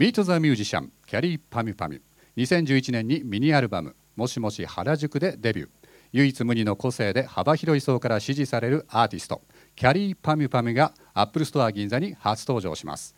[0.00, 2.00] Meet the Musician きゃりーぱみゅぱみゅ
[2.38, 5.68] 2011年にミニアルバム「もしもし原宿」でデビュー。
[6.12, 9.42] 唯一無二の個性で幅広い層から支持されるアーティスト
[9.76, 13.14] きゃりーぱみゅぱみゅが Apple Store 銀座に初登場します。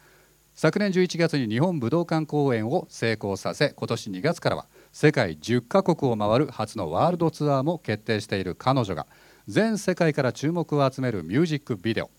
[0.54, 9.06] 昨年11月に日本武道館公演を成功させ今年2月からは世界10カ国を回る初のワールドツアーも決定している彼女が
[9.46, 12.10] 全世界から注目を集めるミュージックビデオ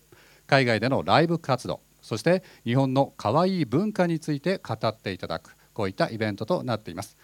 [0.46, 7.16] 海外でのライブ活動そして日本の可愛い文化について語っていただくこういったイベントとなっています。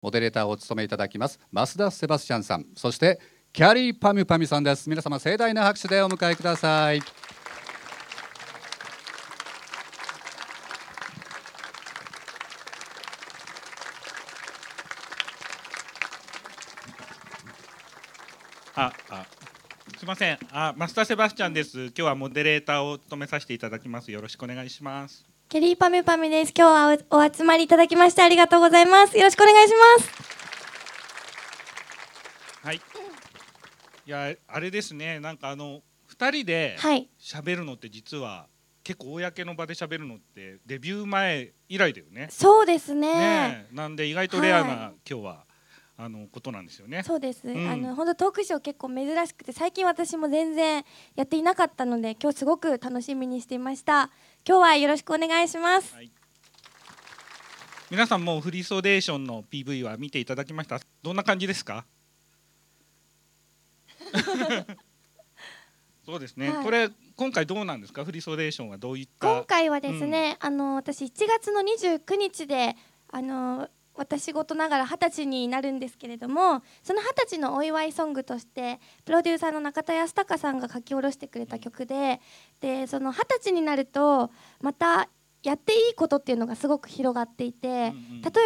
[0.00, 2.66] モデレーターを務めいただきます増田セバスチャンさん。
[2.74, 3.20] そして
[3.52, 4.88] キャリーパミュパミュさんです。
[4.88, 7.02] 皆様盛大な拍手でお迎えください
[18.74, 19.26] ああ
[19.98, 26.52] すみませんあマスターセバスチャンです今日はモデレーターを務めさせていただきますよろしくお願いしますケリーパミュパミュです。
[26.54, 29.16] 今日はおお集まりいただきましてありがとうございます。
[29.16, 30.10] よろしくお願いします。
[32.62, 32.80] はいい
[34.04, 37.08] やあれですねなんかあの二人ではい。
[37.18, 38.46] 喋るのって実は
[38.84, 43.14] 結構公の場で喋るのってデビュー前以来だよねそうですね。
[43.14, 45.49] ねえなんで意外とレアな、は今日は
[46.02, 47.02] あのことなんですよね。
[47.02, 47.46] そうです。
[47.46, 47.68] うん。
[47.68, 50.84] あの本当トークショー結構珍しくて最近私も全然
[51.14, 54.10] やっていなかったので今日すごく楽しみにしていました。
[54.48, 55.94] 今日はよろしくお願いします。
[55.94, 56.10] はい。
[57.90, 60.80] 皆さんもうフリーソーデーションの PV は見ていただきました？
[61.02, 61.84] どんな感じですか？
[66.06, 66.64] そうですね、はい。
[66.64, 68.04] これ今回どうなんですか？
[68.04, 69.28] フリーソーデーションはどういった？
[69.28, 72.76] 今回はですね、あの私1月の29日で
[73.10, 73.68] あの
[74.00, 82.20] 私事ながら二十歳になるんですけれどもその二十歳のお祝いソングとしてプロデューサーの中田康隆さんが書き下ろしてくれた曲で
[82.60, 84.30] でその二十歳になると
[84.62, 85.10] また
[85.42, 87.94] やっていいことっていうのがすごく広がっていて、例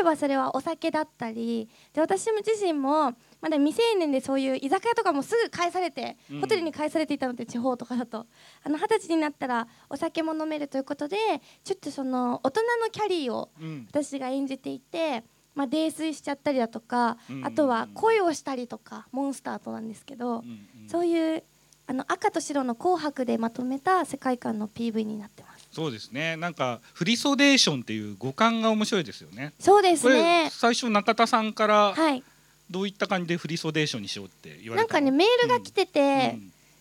[0.00, 6.40] えばそれはお酒だったりで私自身もまだ未成年でそういう居酒屋とかもすぐ返されて、うん。
[6.40, 8.26] ホテルに返されていたので地方とかだと。
[8.62, 11.16] あの二十歳になったらお酒も飲めるということで
[11.64, 13.88] ちょっとその大人のキャリーをうん。
[13.90, 17.46] 私が演じていて、まあ、泥酔しちゃったりだとか、うん。
[17.46, 20.88] あとは恋をしたりとかモンスターとなんですけど、うんうん。
[20.88, 21.42] そういう
[21.86, 25.68] あの赤と白の紅白でまとめた世界観の PV になってます。
[25.72, 26.36] そうですね。
[26.36, 29.52] なんかフリソデーションっていう語感が面白いですよね。
[29.58, 32.22] そうですこれね最初中田さんからはい。
[32.70, 36.38] どういった感じでフリソデーションにしようって言わなんかねメールが来てて、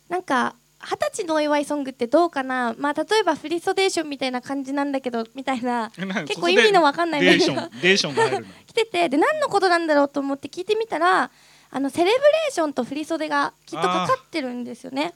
[0.07, 2.75] なんか二十歳のお祝いソングってどうかな？
[2.77, 5.91] まあ例えばフリソデーションみたいな感じなんだけどみたいな。
[6.27, 8.53] 結構意味のわかんないメールがンデーションが入るの？
[8.67, 11.31] 来ててで何のことなんだろうと思って聞いてみたら
[11.71, 15.13] あのセレブレーションと振り袖がきっとかかってるんですよね。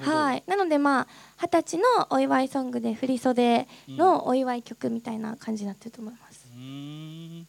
[0.00, 1.06] はい、なのでまあ
[1.40, 6.46] 二十歳のお祝いソングで振り袖のお祝い曲みたいな感じになってると思います。
[6.54, 7.46] うーん。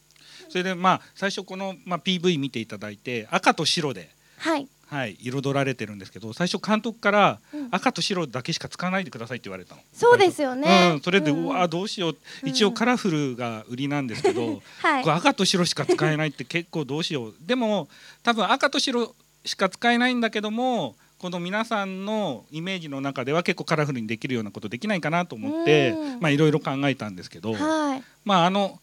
[0.48, 7.68] それでまあ最初この、まあ、PV 見ていただいて赤と白で、はい、はい、彩られてるんですけど最初監督からうん。
[7.70, 9.80] 赤と白だけしか使わないでくださいって言われたの。
[9.92, 10.92] そうですよね。
[10.94, 12.16] うん、それで、ううんわどうしよう。
[12.42, 12.48] うん。
[12.48, 15.04] 一応カラフルが売りなんですけど、 はい。
[15.04, 17.34] これ赤と白しか使えないって結構どうしよう。
[17.40, 17.88] でも
[18.24, 19.14] 多分赤と白
[19.44, 25.94] しか使えないんだけどもこの皆さんのイメージの中では結構カラフルにできるようなことできないかなと思って
[26.30, 28.80] いろいろ考えたんですけど、はい、まああの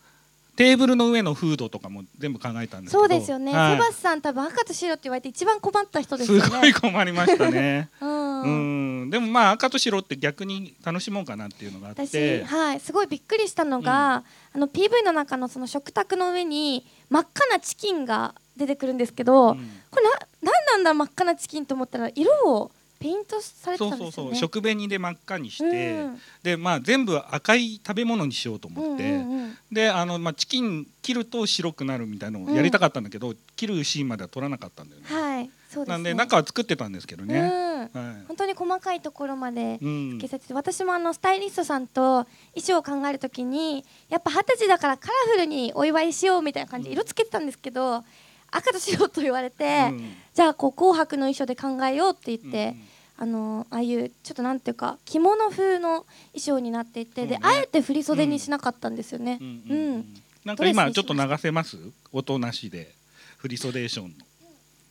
[0.57, 2.99] テーブルの上のフードとかも全部考えたんですけど。
[3.01, 3.53] そうですよね。
[3.53, 3.73] はい。
[3.73, 6.43] セバスさん多分赤と白って言われて一番困った人ですよね。
[6.43, 7.89] すごい困りましたね。
[8.01, 8.41] うん。
[8.41, 19.71] うん、でもまあ赤と白って逆に楽しもうかなっていうのがあっ私、て、はい、すごいびっくりしたのが、あの PV の中のその食卓の上に真っ赤なチキンが出てくるんですけど、うん。
[19.91, 24.35] これななんなんだ真っ赤なチキンと思ったら色をペイントされてそうそうそうたんですよね。
[24.37, 35.07] 食紅で真っ赤にして、うんでまあ全部赤い食べ物にしようと思って、うんうんうんであのまあチキン切ると白くなるみたいなのをやりたかったんだけど、切るシーンまでは撮らなかったんだよね。
[35.07, 35.93] はい、そうですね。
[35.93, 37.39] なんで中は作ってたんですけどね。
[37.39, 37.89] うん、はい。
[38.27, 42.25] 本当に細かいところまでうんつけさせて、私もあのスタイリストさんと
[42.55, 48.05] 衣装を考えるときにやっぱ二十歳だからカラフルにお祝いしようみたいな感じで色つけてたんですけど
[48.51, 50.13] 赤と白と言われて、うん。
[50.33, 52.75] じゃあこう紅白の衣装で考えようって言って、
[53.17, 59.39] あのああいうちょっとなんていうか着物風の衣装になっていて、ねあえて振り袖にしなかったんですよね。
[59.41, 59.47] うん。
[59.47, 59.97] ううんうん。
[59.99, 60.05] ん。
[60.45, 61.77] なんか今ちょっと流せます？
[62.11, 62.93] 音なしで
[63.37, 64.15] フリソデーションの。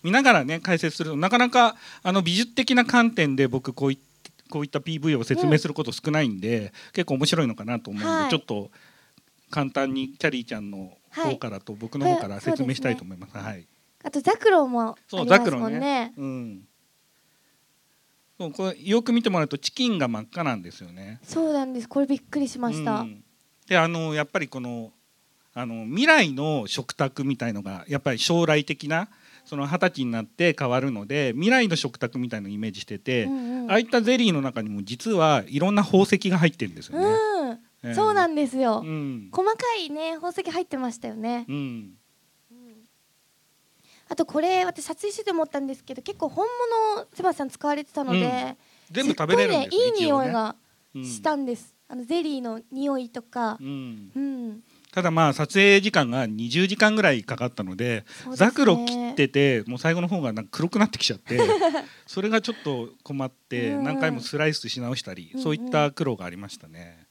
[0.03, 3.99] 見ながらね解説するとなかなかあの美術的な観点で僕こうい
[4.49, 8.31] こういった PV を説明すること少ないんで、結構面白いのかなと思うんで、はい。
[8.31, 8.71] ちょっと
[9.51, 13.37] 簡単にキャリーちゃんの方からと僕の方から説明したいと思います。
[13.37, 13.67] はい。
[14.05, 16.13] あとザクロもあそうりますもんね。
[16.17, 16.63] うん。
[18.39, 21.21] そうこれよく見てもらうとチキンが真っ赤なんですよね。
[21.23, 23.23] そうなんですこれびっくりしました、うん
[23.67, 24.93] であのやっぱりこの
[25.53, 29.09] あの未来の食卓みたいのがやっぱり将来的な
[29.45, 37.05] その二十歳になって変わるので未来の食卓みたいのをイメージしてて、うんうんああいったゼリーの中にも実はいろんな宝石が入ってるんですよね。
[37.05, 37.36] うん
[37.83, 39.29] ええそうなんですよ、うん。
[39.33, 41.97] 細かいね宝石入ってましたよね、うん。
[44.09, 46.47] あとこれ私撮影してて思ったんですけど結構本
[46.95, 48.57] 物セバスさん使われてたので、
[48.91, 50.57] 全部食べれるんですねいい匂いが
[50.95, 51.05] うん。
[51.05, 53.59] したんです、あのゼリーの匂いとか。
[53.61, 54.11] うん。
[54.15, 54.63] うん、
[54.93, 61.39] ただまあ撮影時間が20時間ぐらいかかったのでザクロ切っててもう最後の方がなんか黒くなってきちゃって
[62.07, 63.85] それがちょっと困ってうん。
[63.85, 67.06] 何回もスライスし直したり、そういった苦労がありましたね、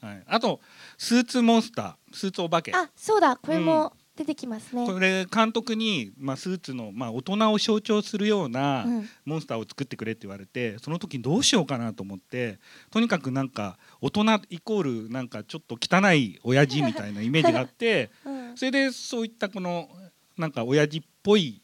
[0.00, 0.60] はい、あと
[0.98, 2.72] スーツモンスタースーツお化け。
[2.74, 3.36] あそうだ。
[3.36, 9.08] これも出てきますね、これ監督に、まあ、スーツの、まあ、大人を象徴するようなうん。
[9.24, 12.58] モンスターを作ってくれって言われてその時どうしようかなと思って
[12.90, 18.56] とにかくなんか大人イコールなんかちょっと汚い親父みたいなイメージがあって うん。
[18.56, 19.88] それでそういったこの
[20.36, 21.62] なんか親父っぽい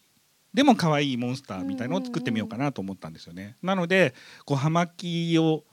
[0.54, 3.56] でも可愛いモンスターみたいのを作ってみようかなと思ったんですよね。
[3.62, 4.14] なので
[4.46, 5.64] こう葉巻を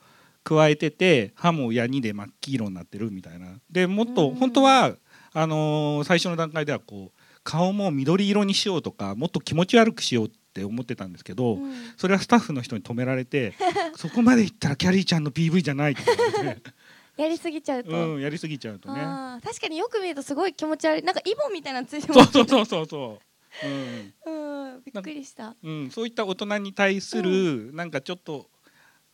[0.44, 3.48] 加えてて歯もヤニで真っ黄色になってるみたいな。
[3.72, 4.36] でもっとうん。
[4.36, 4.96] 本当は
[5.34, 11.74] あのー最初の段階ではこう顔も緑色にしようとかもっと気持ち悪くしようって思ってたんですけど、うん。
[11.98, 13.54] それはスタッフの人に止められて
[13.96, 16.72] そこまでいったらキャリーちゃんの PV じゃないって言われて、
[17.18, 19.02] やりすぎちゃうと、うん、やりすぎちゃうとね。
[19.44, 21.04] 確かによく見るとすごい気持ち悪い。
[21.04, 23.20] なんかイボみたいなのついてますそうそうそうそうそ
[23.64, 23.68] う。
[23.68, 24.14] うん。
[24.34, 24.54] うん
[24.84, 25.56] びっくりした。
[25.64, 28.50] うん、そういった大人に対する、なんかちょっと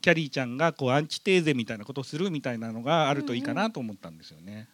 [0.01, 4.67] キャリーちゃんがこうアンチテーゼみたいなことをするみたいなのがあるといいかなと思ったんですよね。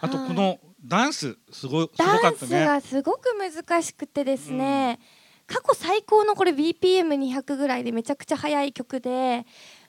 [0.00, 2.48] あとはいこのダンスすごいすごダンかったね。
[2.48, 4.98] スがすごく難しくてですね、
[5.46, 9.44] 過去最高のこれ BPM200 ぐらいでめちゃくちゃ速い曲で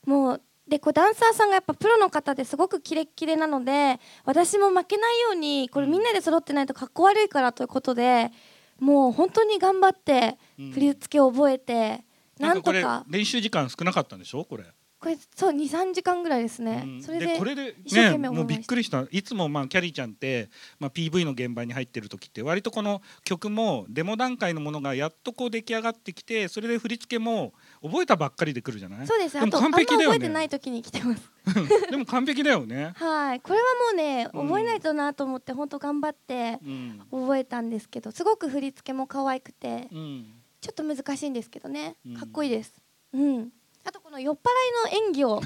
[0.06, 8.32] もうでこうダンサーさんがやっぱプロの方ですごくキレッキレなので私も負けないようにこれみんなで揃ってないとかっこ悪いからということで
[8.80, 12.11] もう本当に頑張ってうん振り付けを覚えて、なかこれ
[12.42, 14.46] なんんとか練習時間少なかったんでしょ？
[14.46, 14.66] これ。
[15.00, 17.02] これそう23時間ぐらいですね、うん。
[17.02, 19.04] それでこれで一生懸命ねもうびっくりした。
[19.10, 20.48] いつもまあキャリーちゃんって、
[20.80, 29.08] まあ、PV の現場に入ってる時って割とこの曲もデモ段階のものがやっとこう出来上がってきてそれで振り付けも覚えたばっかりでくるじゃない？
[29.08, 29.40] そうです。
[29.40, 30.14] でも完璧だよね。
[30.14, 31.32] 覚えてない時に来てます。
[31.90, 32.92] でも完璧だよね。
[32.96, 33.40] はい。
[33.40, 34.48] これはもうねうん。
[34.50, 37.02] 覚えないとなと思って本当頑張ってうん。
[37.10, 41.96] 覚えたんですけどすごく振り付けも可愛くてうんちょっと難しいんですけどね。
[42.06, 42.14] うん。
[42.16, 42.74] かっこいいです。
[43.14, 43.50] うん。
[43.84, 45.42] あとこの酔っ払いの演技を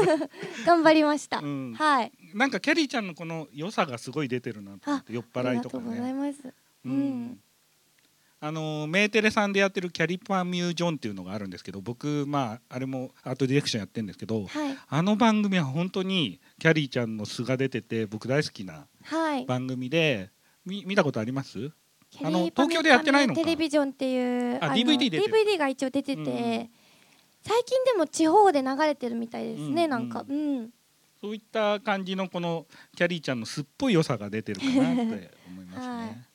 [0.66, 1.74] 頑張りました、うん。
[1.74, 2.12] はい。
[2.34, 6.14] なんかキャリーちゃんのこの良さがすごい出てるなって酔っあり払いとかがとうございね。
[6.14, 6.40] ます。
[6.46, 6.52] う
[6.84, 7.22] うん。
[7.32, 7.40] ん
[8.42, 14.76] あのメーテレさんでやってるキャリパーミュージョンっていうのがあるんですけど僕まああれもアートディレクションやってるんですけどはい。
[14.88, 20.30] あの番組は本当にキャリーちゃんの素が出てて僕大好きなはい番組で
[20.64, 21.72] み見たことありますキ
[22.22, 25.24] あの東京でやってないのテレビジョンっていうあの DVD 出てる。
[25.24, 26.70] DVD が一応出てて、うん
[27.42, 30.24] 最近でも地方で流れてるみたいですね、うんなんか。
[30.28, 30.70] うん。
[31.20, 32.66] そういった感じのこの
[32.96, 36.26] キャリーちゃんのすっぽい良さが出てるかなって思いますね。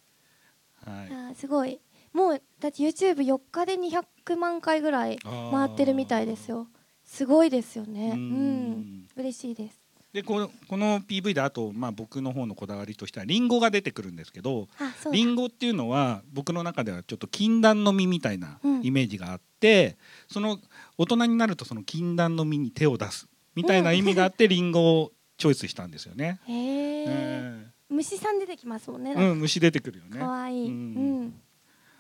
[0.86, 1.08] はい。
[1.12, 1.80] あーすごい。
[2.14, 6.68] もうだって YouTube4 日で200万回ぐらい回ってるみたいですよ。
[7.04, 8.14] すごいですよね。
[8.16, 9.08] ううんん。
[9.16, 9.80] 嬉しいです
[10.16, 15.18] でこのこの PV であと、まあ、僕の方のこだわりとしてはリンゴが出てくるんですけどあそうだ。
[15.18, 18.82] リンゴっていうのは僕の中ではちょっと禁断の実みたいなうん。
[18.86, 19.98] イメージがあって、
[20.30, 20.58] その
[20.98, 26.40] 大人になるとその禁断の実に手を出すみたいな意味があって、リンゴをチョイスしたんですよね。
[26.48, 29.14] へええ虫さん出てきますもんね。
[29.14, 30.20] ーうん、虫出てくるよね。
[30.20, 30.66] かわい。
[30.66, 31.22] い、ううん。
[31.28, 31.34] ん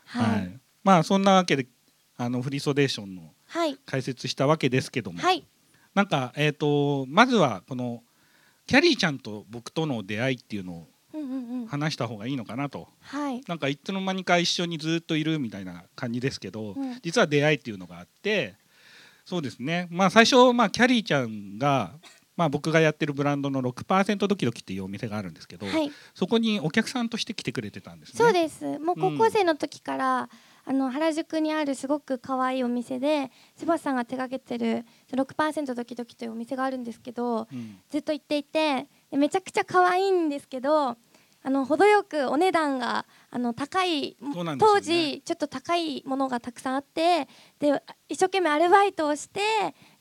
[0.06, 0.46] ははい。
[0.46, 0.50] い、
[0.84, 1.68] まあそんなわけで
[2.18, 3.78] あのフリーソデーションのはい。
[3.86, 5.46] 解説したわけですけども、はい。
[5.94, 8.04] なんかえっ、とまずはこの
[8.68, 11.68] キャリーちゃんと僕との出会いっていうのをうんうんうん。
[11.68, 12.90] 話した方がいいのかなと。
[13.00, 13.42] はい。
[13.48, 17.00] なんかいつの間にか一緒にずっといるみたいな感じですけど、うん。
[17.02, 18.56] 実は出会いっていうのがあって
[19.26, 19.88] そうですね。
[19.90, 21.94] まあ最初、まあ、キャリーちゃんが、
[22.38, 25.92] まあ、僕がやってるブランドの6%ドキドキっていうお店があるんですけど、はい。
[26.14, 28.18] そこにお客さんとして来てくれてたんですね。
[28.18, 28.78] そうです。
[28.80, 30.30] もう高校生の時から、
[30.68, 37.80] あの原宿にあるすごく可愛いお店でセバスさんが手掛けてる6%ドキドキというお店があるんですけどうん。
[37.90, 40.98] ずっと行っていてでめちゃくちゃ可愛いんですけど
[41.48, 44.58] あの程よくお値段があの高い、ね。
[44.58, 47.28] 当時ちょっと高いものがたくさんあって
[47.60, 47.80] で
[48.10, 49.42] 一生懸命アルバイトをして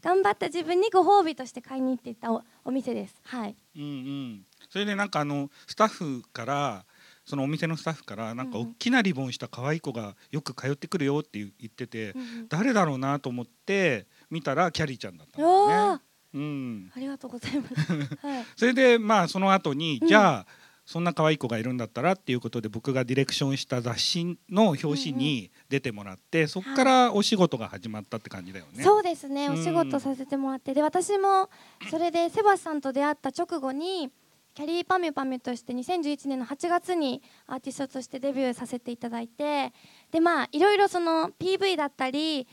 [0.00, 3.21] 頑張った自分にご褒美として買いに行っていたおお店です。
[3.25, 6.87] はい、うんうん、それでなんかあのスタッフから
[7.25, 12.49] そのお店のスタッフからなんか大きなリボンした可愛い子がよく通ってくるよって言ってて、うんうん。
[12.49, 16.00] 誰だろうなと思って見たらキャリーちゃんだったんだね。
[16.35, 17.75] うん、ありがとうございます。
[18.26, 18.45] はい。
[18.57, 20.09] それでまあその後に、うん。
[20.09, 20.47] じゃあ
[20.85, 28.85] そんな可愛い子がいるんだったらっていうことで僕がディレクションした雑誌の表紙に出てもらって、そこからお仕事が始まったって感じだよね。
[28.85, 30.75] そうですね、うんお仕事させてもらって。
[30.75, 31.49] で私も
[31.90, 34.11] それでセバスさんと出会った直後に
[34.54, 39.73] キャリーパミュパミュとして2011年の8月にアーティストとしてデビューさせていただいて
[40.12, 42.46] でまあいろいろその PV だったり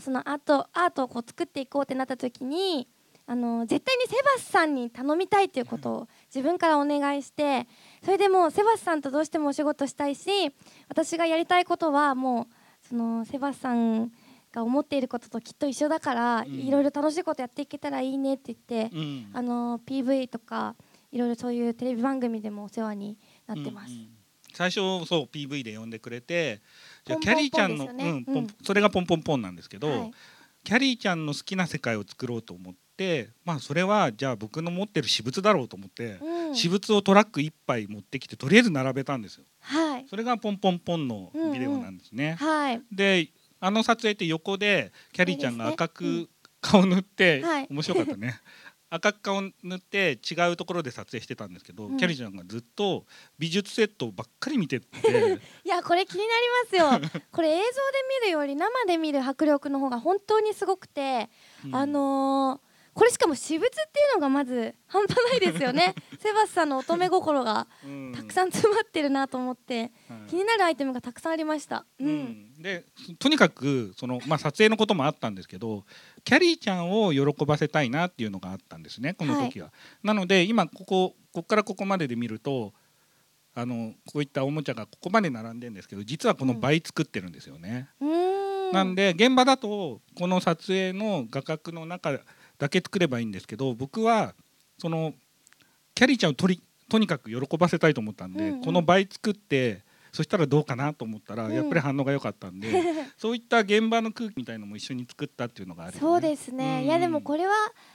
[0.00, 2.88] そのアートアートをこう作っていこうってなった時に
[3.26, 7.66] あの絶対にセバスさんに頼みたいということを自分からお願いして
[8.02, 10.30] それでもうセバスさんとどうしてもお仕事したいし
[10.88, 12.48] 私がやりたいことはも
[12.84, 14.10] うそのセバスさん
[14.52, 16.52] が思っていることときっと一緒だから、うん。
[16.52, 19.30] いろいろ楽しいことやっていけたらいいねって言って、うん。
[19.32, 20.76] あの PV とか
[21.12, 23.92] いろいろそういうテレビ番組でもお世話になってます。
[23.92, 24.08] うんうん。
[24.54, 26.60] 最初そう PV で呼んでくれて
[27.06, 30.10] じゃあキャリーちゃんの、うんポンうんそれがポンポンポンなんですけど、はい。
[30.64, 36.54] キャリーちゃんの好きな世界を作ろうと思ってまあそれはじゃあ僕の持ってる私物だろうと思って、うん。
[36.54, 39.44] 私物をトラック1杯持ってきてとりあえず並べたんですよ。
[39.60, 40.06] はい。
[40.08, 42.36] それがポンポンポンのビデオなんですね。
[42.38, 42.82] はい。
[42.90, 43.28] で
[43.60, 46.28] あの撮影って横でキャリーちゃんが赤く
[46.60, 47.66] 顔塗って、はい。
[47.70, 48.40] 面白かったね
[48.94, 51.96] 赤く顔塗って違うところで撮影してたんですけど、うん。
[51.96, 53.06] キャリーちゃんがずっと
[53.38, 54.86] 美術セットばっかり見てて。
[55.64, 56.24] いやこれ気にな
[56.78, 57.22] りますよ。
[57.32, 57.68] これ映像で
[58.20, 61.30] 見るより生で見る迫力の方が本当にすごくて、
[61.64, 61.74] うん。
[61.74, 63.82] あのーこれしかも私物ってい
[64.12, 65.94] うのがまず半端ないですよね。
[66.20, 68.12] セバスさんの乙女心がうん。
[68.14, 70.28] たくさん詰まってるなと思ってはい。
[70.28, 71.86] 気になるアイテムがたくさんありました。
[71.98, 72.12] う、うん。
[72.58, 72.84] んで
[73.18, 75.84] とにかくその、まあ、撮影のこともあったんですけど
[76.24, 79.72] キャリーちゃんを喜ばせたいなっていうのがあったんですねこの時は。
[80.02, 82.74] なので今ここここからここまでで見ると
[83.54, 87.88] あのこういったおもちゃがここまで並んでるんですけど実はこの倍作ってるんですよね。
[88.00, 88.72] うーん。
[88.72, 92.18] なんで現場だとこの撮影の画角の中
[92.62, 94.34] だけ作ればいいんですけど僕は
[94.78, 95.14] その
[95.96, 98.64] キャリーちゃんをとりとにかく喜ばせたいと思ったんで、うんうん。
[98.64, 101.54] この倍作ってそしたらどうかなと思ったら、うん。
[101.54, 102.70] やっぱり反応が良かったんで
[103.18, 106.84] そういった現場の空気みたいのも一緒に作ったっていうのがあるよね、そうですね、うん。
[106.84, 107.52] いやでもこれは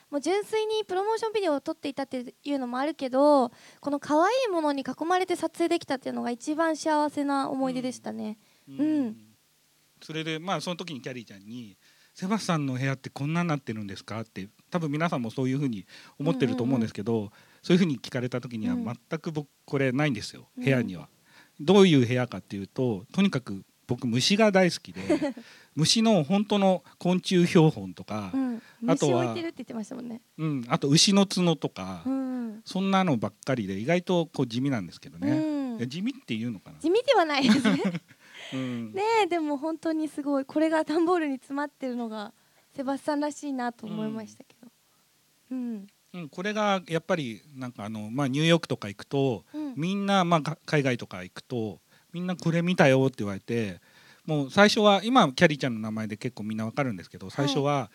[0.09, 9.17] もう純粋にプロモーションビデオを撮っていたっていうのもあるけどこの可愛いものに囲まれて撮影できたっていうのが一番幸せな思い出でしたね、うん。
[10.01, 11.77] それでまあその時にキャリーちゃんに
[12.15, 15.85] 「セバスさんの部屋ってこんなになってるんですか?」って多分皆さんもそういうふうに
[16.19, 17.31] 思ってると思うんですけど、
[17.61, 18.85] そういうふうに聞かれた時にはうん。
[18.85, 20.63] 全く僕これないんですよ、うん。
[20.63, 21.09] 部屋には。
[21.59, 25.01] どういう部屋かっていうととにかく僕虫が大好きで
[25.75, 32.27] 虫の本当の昆虫標本とかう、ん、あとは虫置いてるって言ってましたもんね、うん、あと牛の角とか、うん。
[32.65, 35.77] そんなのばっかりで意外とこう地味なんですけどね。
[35.79, 35.89] うん。
[35.89, 36.79] 地味っていうのかな。
[36.79, 37.81] 地味ではないですね。
[38.53, 38.93] うん。
[38.93, 40.45] ねえでも本当にすごい。
[40.45, 42.33] これが段ボールに詰まってるのが
[42.75, 44.56] セバスさんらしいなと思いましたけど
[45.51, 45.87] うん。
[46.13, 49.73] うん、これがやっぱりなんかあの、まあ、ニューヨークとか行くとうん。
[49.75, 51.79] みんな、まあが、海外とか行くと
[52.13, 53.79] みんなこれ見たよって言われて
[54.25, 57.89] もう最初は今キャリーちゃんの名前で結構みんなわかるんですけど最初は、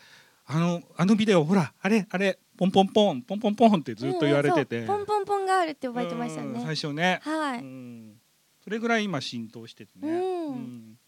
[0.46, 4.84] あのあのビデオほらあれあれポンポンポンポンポンポンってずっと言われてて、う。
[4.84, 8.14] んポンポンポンがあるって覚えてましたうんね最初ね、はい、うん、
[8.62, 10.46] それぐらい今浸透しててね、うん。
[10.46, 10.98] うん。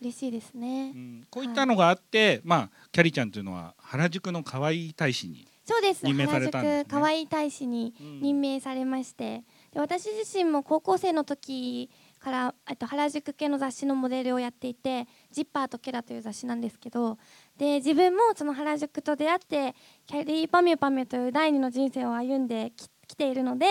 [0.00, 1.26] 嬉しいですね、うん。
[1.30, 6.04] こういったのがあって、まあ、キャリーちゃんというのは原宿の可愛い大使に、そうです。
[6.04, 6.70] 任命されたんですね。
[6.72, 8.20] 原宿可愛い大使にうん。
[8.20, 17.18] 任命されましてで私自身も高校生の時からえっと原宿系の雑誌のモデルをやっていて「ジッパーとケラ」という雑誌なんですけど
[17.56, 19.74] で自分もその原宿と出会って
[20.06, 23.66] キャリーパミュパミュという第二の人生を歩んでき来ているので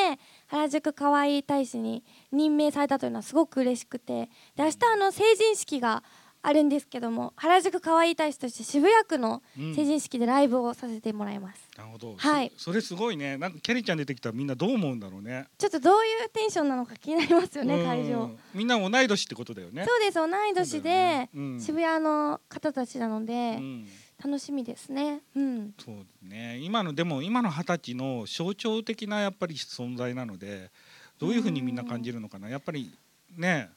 [0.47, 6.03] 原宿可愛い大使に任命されたというのはすごく嬉しくてで明日あの成人式が
[6.45, 9.73] あるんですけども原宿可愛い大使として渋谷区のうん。
[9.73, 11.69] 成人式でライブをさせてもらいます。
[11.77, 12.51] なるほど、はい。
[12.57, 13.37] そそれすごいね。
[13.37, 15.45] なんかキャリーちゃん出てきたらみんなどう思うんだろうね。
[15.57, 17.85] ちょっとどういうテンションなのか気になりますよね、うん。
[17.85, 18.29] 会場。
[18.53, 19.85] みんな同い年ってことだよね。
[19.87, 21.59] そうです、同い年でね、うん。
[21.61, 23.87] 渋谷の方たちなので、うん。
[24.23, 25.21] 楽しみですね。
[25.35, 25.73] うん。
[25.77, 26.59] そうね。
[26.61, 30.71] 今のでも今の二十歳の象徴的なやっぱり存在なので
[31.19, 32.49] どういうふうにみんな感じるのかな。
[32.49, 32.93] やっぱり
[33.37, 33.69] ね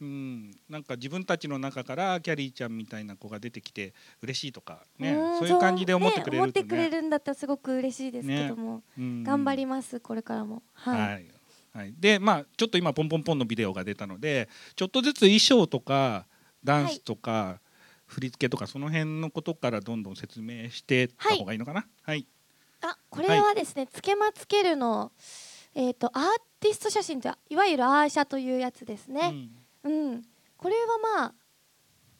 [0.00, 6.38] うん、なんか自分たちの中からキャリーちゃんみたいな子が出てきて嬉しいとかねんそういう感じで思ってくれね。
[6.38, 9.24] 思るとってくれねるんだったらすごく嬉しいですけども、うん。
[9.24, 10.62] 頑張りますこれからも。
[10.74, 11.00] はい。
[11.00, 11.26] はい、
[11.72, 16.26] はい、でまあちょっと今ポンポンポンのビデオが出たのでちょっとずつ衣装とか
[16.62, 17.60] ダンスとか、
[18.06, 21.86] 振り付けとかその辺のことからどんどん説明してった方がいいのかな？
[22.02, 22.26] はい、
[22.82, 25.12] あ、これはですね、つけまつけるの、
[25.74, 26.24] えっ、とアー
[26.58, 29.20] ティスト写真といわゆるアーシャというやつですね。
[29.32, 29.50] うん。
[29.82, 31.34] これはまあ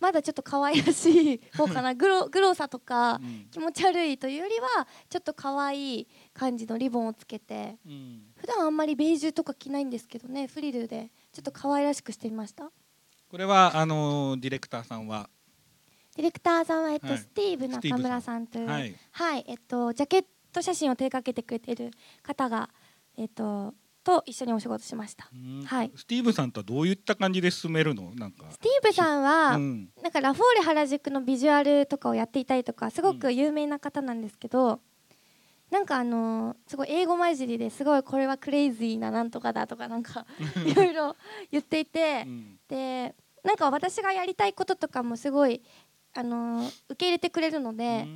[0.00, 1.92] まだちょっと可愛らしい方かな。
[1.96, 3.48] グログロさとかうん。
[3.50, 7.78] 気持ち悪いというよりはちょっと可愛い感じのリボンをつけて。
[7.84, 8.32] うん。
[8.36, 11.10] 普段あんまりベージュとか着ないんですけどねフリルで。
[11.32, 12.70] ちょっと可愛らしくしてみました？
[13.28, 15.28] これはあのディレクターさんは？
[16.14, 17.18] ディレクターさんは、えっとはい。
[17.18, 19.40] スティーブ中村さんというははい。
[19.40, 21.90] い、えっとジャケット写真を手掛けてくれている
[22.22, 22.70] 方が
[23.16, 23.74] えっと
[24.08, 25.28] と一緒にお仕事しました。
[25.32, 25.62] うん。
[25.64, 25.92] はい。
[25.94, 28.14] スティーブさんとはどういった感じで進めるの？
[28.14, 28.46] なんか。
[28.50, 29.88] スティーブさんは、うん。
[30.02, 34.80] なんかラフォーレ原宿のビジュアルとかをやっていたりとかすごく有名な方なんですけど、
[35.70, 40.24] なんかあのーすごい英語混じりですごいこれはクレイジーななんとかだとかなんか
[40.64, 41.16] いろいろ
[41.50, 42.58] 言っていてうん。
[42.68, 45.60] でなんか私がやりたいこととかもすごい
[46.14, 48.06] あのー受け入れてくれるので、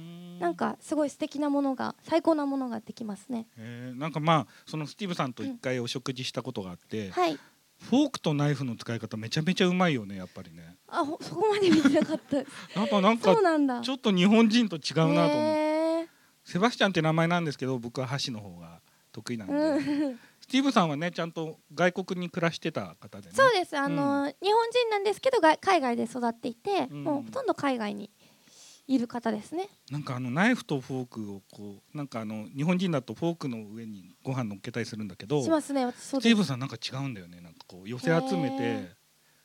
[0.42, 3.46] なんかすごい素敵なものが最高なものができますね。
[3.56, 3.98] へー。
[3.98, 7.38] なんかまあそのスティーブさんと一回お食事したことがあって、はい。
[7.78, 10.76] フォークとナイフの使い方めちゃめちゃうまいよねやっぱりね。
[10.88, 12.36] あほそこまで見てなかった。
[12.78, 13.80] なんかなんかそうなんだ。
[13.80, 16.08] ちょっと日本人と違うなと思って、へ
[16.44, 18.80] セバスチャンって名前なんですけど僕は箸の方が
[19.12, 20.18] 得意なんで、ーうん。
[20.40, 23.34] スティーブさんはねちゃんと外国に暮らしてた方でね。
[23.34, 23.76] そうです。
[23.76, 27.04] あの、日本人なんですけどが海外で育っていて、うん。
[27.04, 28.10] もうほとんど海外に
[28.94, 29.70] いる方ですね。
[29.90, 35.86] なんかあのナイフとフォークをこうなんかあの日本人だとフォークの上にご飯乗っけたりするんだけどしますね。
[35.86, 37.40] 私そうスティーブさんなんか違うんだよね。
[37.40, 38.90] なんかこう寄せ集めて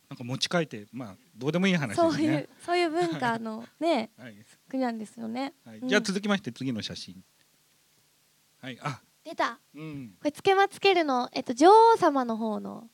[0.09, 2.49] なんか持ち帰ってまあどうでもいい話でそういう。
[2.65, 4.35] そういう文化のねはい。
[4.67, 5.53] 国なんですよね。
[5.65, 5.71] うん。
[5.71, 7.23] はいじゃあ続きまして次の写真。
[8.59, 8.77] はい。
[8.81, 9.01] あ。
[9.23, 9.59] 出た。
[9.73, 10.15] うん。
[10.19, 12.89] これつけまつけるの、えっと、女王様の方の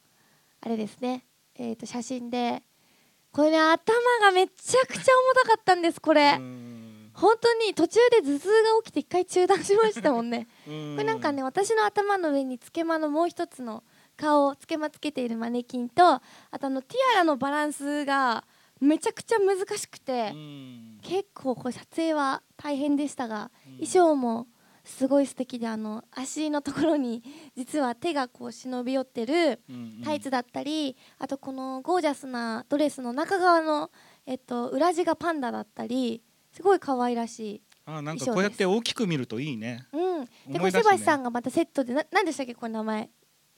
[0.61, 2.61] あれですね、えっと、写真で
[3.33, 7.09] これね頭がめちゃくちゃ重たかったんですこれ、うん。
[7.13, 10.47] 本当に途中で頭痛が起きて一回中断しましたもんね。
[10.65, 13.83] ここれなんかね私の頭の上につけまのもう一つの
[14.17, 16.21] 顔をつけまつけているマネキンとあ
[16.59, 18.45] とあのティアラのバランスが
[18.79, 20.99] めちゃくちゃ難しくて、うん。
[21.01, 23.73] 結構これ撮影は大変でしたが、うん。
[23.85, 24.47] 衣装も
[24.83, 27.23] すごい素敵であの足のところに
[27.55, 33.91] 実は手がこう忍び寄ってるうんタイツだったり、あとこのゴージャスなドレスの中側の、
[34.25, 37.61] えっと、裏地がパンダだったりすごい可愛らしい。
[37.85, 39.87] あなんかこうやって大きく見るといいね。
[39.91, 40.97] うん、で思い出すね。
[40.99, 43.09] さんがまたセットでな何でしたっけこれ名前？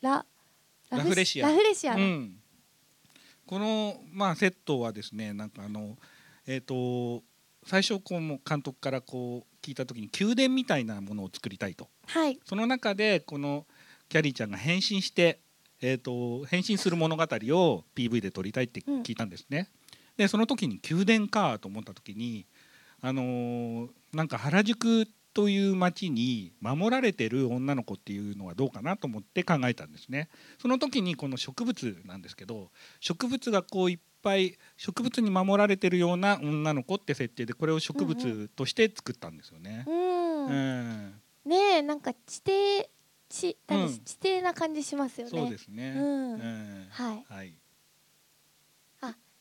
[0.02, 0.26] ラ
[0.90, 1.48] ラフレシア。
[1.48, 1.96] ラフレシア。
[1.96, 2.40] の、うん、
[3.46, 5.98] この、まあ、セットはですねなんかあの、
[6.48, 7.24] えー、と
[7.66, 13.66] 最初こう監督からこう聞いた時に宮殿みたいなものを作りたいとはいその中でこの
[14.10, 15.40] キャリーちゃんが変身して、
[15.82, 19.70] えー、と変身する物語を PV で撮りたいって聞いたんですね。
[20.18, 22.46] でその時に宮殿かと思った時に、
[23.02, 30.30] あのーなんか原宿という街に守られてる女の子っていうのはどうかなと思って考えたんですね。
[30.58, 39.86] その時にこの植物なんですけど植物がこういっぱい植物に守られてるような女の子って設定でこれを植物として作ったんですよね。
[39.88, 41.22] うん、うん。
[41.46, 42.90] ねえなんか地底
[43.30, 43.56] 地
[44.04, 45.30] 地底な感じしますよね。
[45.30, 45.94] そうですね。
[45.96, 46.34] うん。
[46.34, 46.88] うん。
[46.90, 47.26] はい。
[47.30, 47.54] はい。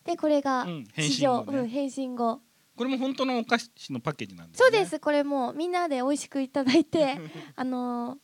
[0.05, 1.59] でこれがうん変史上、身後ね。
[1.61, 2.40] うん、変身後。
[2.77, 4.64] これも本当のお菓子のパッケージなんですね。
[4.64, 5.01] そうです。
[5.01, 7.16] これもうみんなで美味しくいただいて
[7.57, 8.18] あのー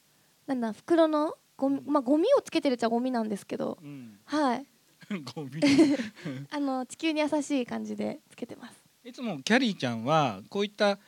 [0.47, 3.79] なんだ袋のゴミまあゴミをつけてるっちゃゴミなんですけど。
[3.81, 4.21] うん。
[4.25, 4.67] はい
[5.35, 5.61] ゴミ。
[6.51, 10.99] あの地球に優しい感じでつけてますいつもキャリーちゃんはこういった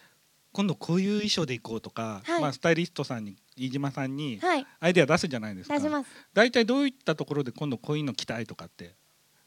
[0.52, 5.76] 今度こういう衣装で行こうとか、はいまあスタイリストさんに飯島さんにはいアイデア出すじゃないですか。
[5.78, 8.94] 出します大体どういったところで今度こういうの着たいとかって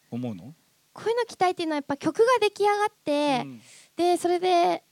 [0.09, 0.55] 思うの？
[0.93, 3.61] こういうの着たいっていうのはやっぱ曲が出来上がって、うん
[3.97, 4.83] でそれで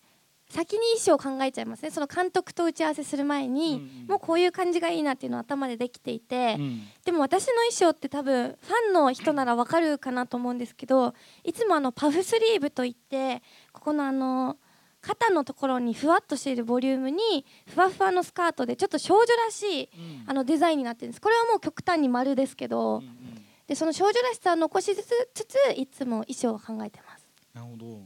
[0.49, 1.89] 先に衣装を考えちゃいますね。
[1.89, 4.07] その監督と打ち合わせする前に、うんうん。
[4.07, 6.81] もうこういう感じがいいなっていうのは頭でできていて、うん。
[7.05, 14.57] でも私の衣装って多分ファンの人ならわかるかなと思うんですけどいつもあのパフスリーブといってここのあの
[15.01, 20.23] 肩のところにふわっとしているボリュームにふわふわのスカートでちょっと少女らしいうん。
[20.27, 21.21] あのデザインになってるんです。
[21.21, 23.45] これはもう極端に丸ですけど、うんうん。
[23.67, 27.25] でその少女らしさを残しつつつついつも衣装を考えてます。
[27.53, 28.01] なるほど。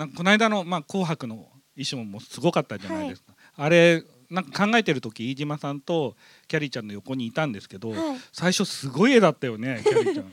[0.00, 3.34] なんかこの間のまあ紅白の衣装もすごかったじゃないですか。
[3.54, 6.16] あれなんか考えてる時飯島さんと
[6.48, 7.98] キャリーちゃんの横にいたんですけど、はい
[8.32, 10.32] 最初すごい絵だったよね キャリーちゃん。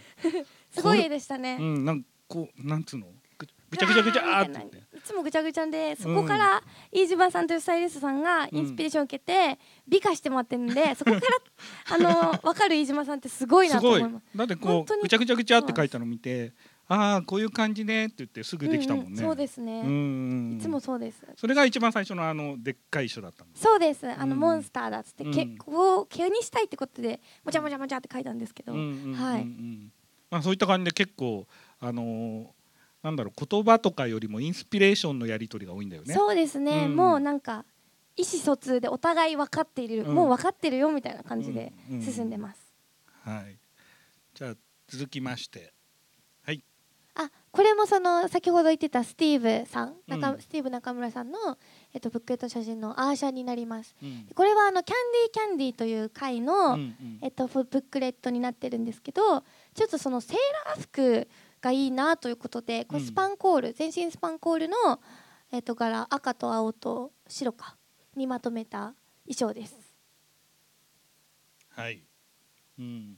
[0.71, 4.77] すごい絵でしたね、うんなんかこうなんつうのぐぐちゃぐちゃぐちゃーって。
[4.77, 11.21] いつもぐちゃぐちゃでそこから飯島さんというスタイリストさんがインスピレーションを受けて美化してもらってるんで そこから
[11.95, 14.37] あの分かる飯島さんってすごいなと思います。
[14.37, 16.53] だってこうぐちゃぐちゃぐちゃって書いたの見て
[16.89, 21.21] ああこういう感じねって言ってすぐできたもんね、うんうんそうですね、うんいつもそうです。
[21.35, 24.09] それが一番最初のあのでっかい衣装だったのそうです。
[24.09, 24.39] あの、うん。
[24.39, 29.45] モンスターだっつって、けうんこう毛にしたいってことでもちゃもちゃもちゃって書いたんですけど、うんうんうんうんはい。
[30.29, 31.45] まあそういった感じで結構
[31.79, 32.47] あのー
[33.03, 36.13] なんだろう言葉とかよりもインスピレーションのやり取りが多いんだよね。
[36.13, 36.95] そうですね、うん。
[36.95, 37.63] もうなんか
[38.17, 40.15] 意思疎通でお互い分かっている、うん。
[40.15, 42.01] もう分かってるよみたいな感じでうん。
[42.01, 42.59] 進んでます、
[43.23, 43.57] はい。
[44.33, 44.53] じゃあ
[44.87, 45.73] 続きまして、
[47.19, 51.57] あこれもその先ほど言ってたスティーブさん、中うんスティーブ中村さんの、
[51.93, 59.41] えっと、ブックレット写真のアー写になりますうんこれはあのキャンディーキャンディーという回の、うんうんえっと、ブックレットになってるんですけど
[59.73, 60.37] ちょっとそのセー
[60.69, 61.27] ラー服
[61.59, 64.75] がいいなということでこれうんスパンコール、全身スパンコールの、
[65.51, 67.75] えっと、柄赤と青と白か
[68.15, 68.93] にまとめた
[69.25, 69.75] 衣装です。
[71.69, 72.03] はい。
[72.79, 73.17] うん。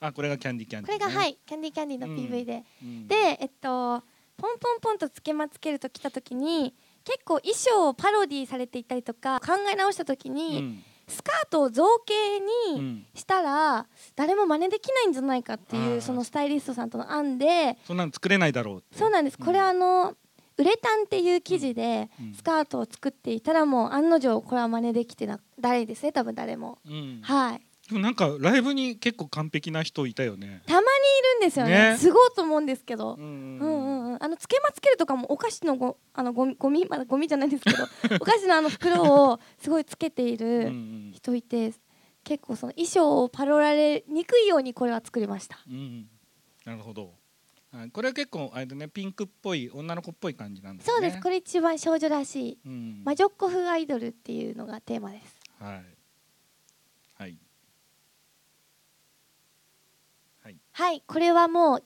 [0.00, 1.04] あこれがキャンディーキャンディー、ね。
[1.04, 4.02] これが、はいキャンディーキャンディーのうん PV で、うんでえっと
[4.36, 6.72] ポンポンポンとつけまつけるときた時に
[7.04, 10.84] 結構衣装をパロディーされていたりとか考え直した時うに、ん。
[11.08, 12.38] スカートを造形
[12.74, 18.84] にうん、したら誰も真似できないんじゃないかっていうそのスタイリストさんとの案でそんなの作れないだろう。
[18.94, 19.38] そうなんです。
[19.40, 19.46] うん。
[19.46, 20.14] これあの
[20.58, 22.34] ウレタンっていう生地でうん。
[22.34, 26.76] スカートを作っていたらもう案の定これは真似できてな誰ですね多分誰も。
[26.86, 27.20] うん。
[27.22, 30.62] はいでもなんかライブに結構完璧な人いたよね。
[30.66, 37.84] たまにいるんですよねねすごいと思うんですけどうんうんうんうん、あのつけまつけるとかもお菓子のごあのゴミゴミまだゴミじゃないですけど
[38.20, 41.72] お菓子のあの袋をすごいつけているん人いて
[42.24, 46.08] 結構その衣装をパロられにくいようにこれは作りましたうん。
[46.66, 47.14] なるほど。
[47.70, 50.92] はいこれは結構あれだねピンクっぽい女の子っぽい感じなんだよね。
[50.92, 53.02] そうですこれ一番少女らしいうん。
[53.04, 55.74] 魔女っ子風アイドルっていうのがテーマですはい。
[55.74, 55.97] はい。
[60.78, 60.88] はい。
[60.90, 61.84] はいこれはもう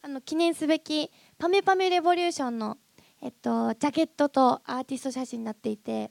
[0.00, 2.78] あの記念すべきパメパメレボリューションの
[3.20, 6.10] えっとジャケットとアーティスト写真になっていて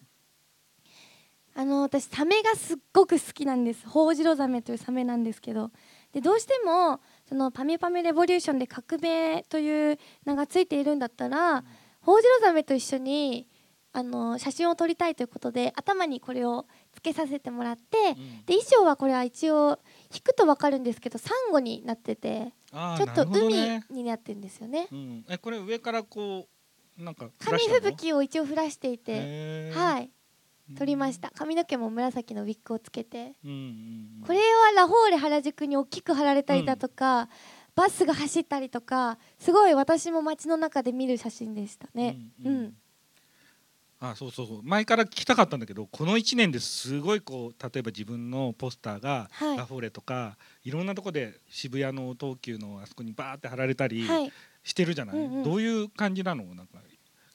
[1.56, 5.72] あの私サメがすっごく好きなんですホウジロザメというサメなんですけど
[6.14, 11.64] でどうしてもそのパメパメレボリューションで革命という名がついているんだったら、
[12.02, 13.48] ホウジロザメと一緒に
[13.92, 19.80] あの写真を撮りたいということで頭にこれをつけさせてもらって、うんで衣装はこれは一応
[20.16, 23.84] 引くと分かるんですけどサンゴになっててちょっと海ね。
[23.90, 24.88] になってるんですよね。
[24.92, 25.26] うん。
[25.30, 26.48] えこれ上からこ
[27.00, 30.10] うなんか紙吹雪を一応降らしていててはい。
[30.78, 31.30] 撮りました。
[31.36, 33.34] 髪の毛も紫のウィッグをつけて。
[33.44, 33.58] うんうん
[34.22, 34.24] うん。
[34.26, 37.30] これはラフォーレ原宿に大きく貼られたりだとか、
[37.76, 42.18] バスが走ったりとかすごい私も街の中で見る写真でしたね。
[42.44, 42.56] ううん。
[42.64, 42.74] ん、
[44.00, 44.64] あそうそうそう。
[44.64, 49.58] 前から聞きたかったんだけどこの1年ですごいこう例えば自分のポスターがはい。
[49.58, 54.32] ラフォーレとか、い、ろんなとこで渋谷の東急のあそこにバーって貼られたりはい。
[54.64, 55.44] してるじゃない、うんうん。
[55.44, 56.44] どういう感じなの？
[56.56, 56.80] なんか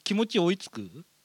[0.03, 0.81] 気持ち追いつく？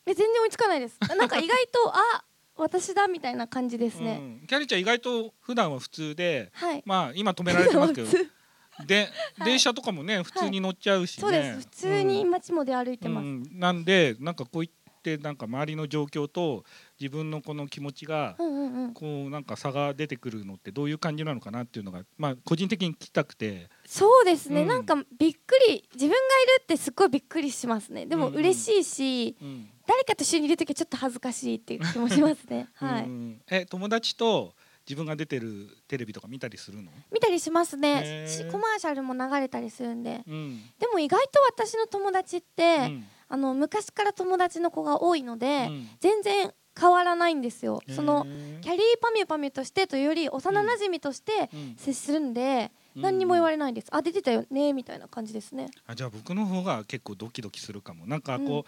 [0.05, 0.99] え全然追いつかないです。
[1.17, 2.23] なんか意外とあ
[2.55, 6.83] 私だみたいな感じですね、うん、キャリーちゃん意外と普段は普通ではい。
[6.85, 8.07] まあ今止められてますけど。
[8.85, 9.45] で、はい。
[9.45, 11.59] 電車とかもね普通に乗っちゃうしね、そうです。
[11.59, 12.29] 普通にうん。
[12.29, 13.43] 街もで歩いてます、うん。
[13.53, 14.69] なんでなんかこういっ
[15.05, 16.65] てなんか周りの状況と
[16.99, 18.93] 自分のこの気持ちがうんうんうん。
[18.93, 23.69] こうなんか差が出てくるのってどういう感じなのかなっていうのがまあ個人的に聞きたくて。
[23.85, 24.67] そうですね、うん。
[24.67, 26.17] なんかびっくり自分がい
[26.59, 28.05] るってすっごいびっくりしますね。
[28.07, 28.39] でもうんうん。
[28.39, 29.69] 嬉しいし、うん。
[29.87, 32.69] 誰かと一緒にいる時はちょっと恥ずかしいっていう気もしますね。
[32.75, 33.41] はい、うん。
[33.51, 34.55] え友達と
[34.87, 36.91] 自分が出てるテレビとか見たりするの？
[37.11, 40.23] 見たりしますへねコマーシャルも流れたりするんで。
[40.27, 40.61] うん。
[40.79, 45.89] でも意外と私の友達って、うんあの昔から友達の子が多いので、うん。
[45.99, 48.25] 全然変わらないんですよ、その
[48.61, 51.75] キャリーパミュパミュとしてというより幼馴染としてうん。
[51.77, 53.01] 接するんで、うん。
[53.01, 55.69] 何にも言われないんです、あ出てたよねみたいな感じですね。
[55.87, 58.05] あじゃあ僕の方が結構ドキドキするかも。
[58.05, 58.63] なんかこう、うん。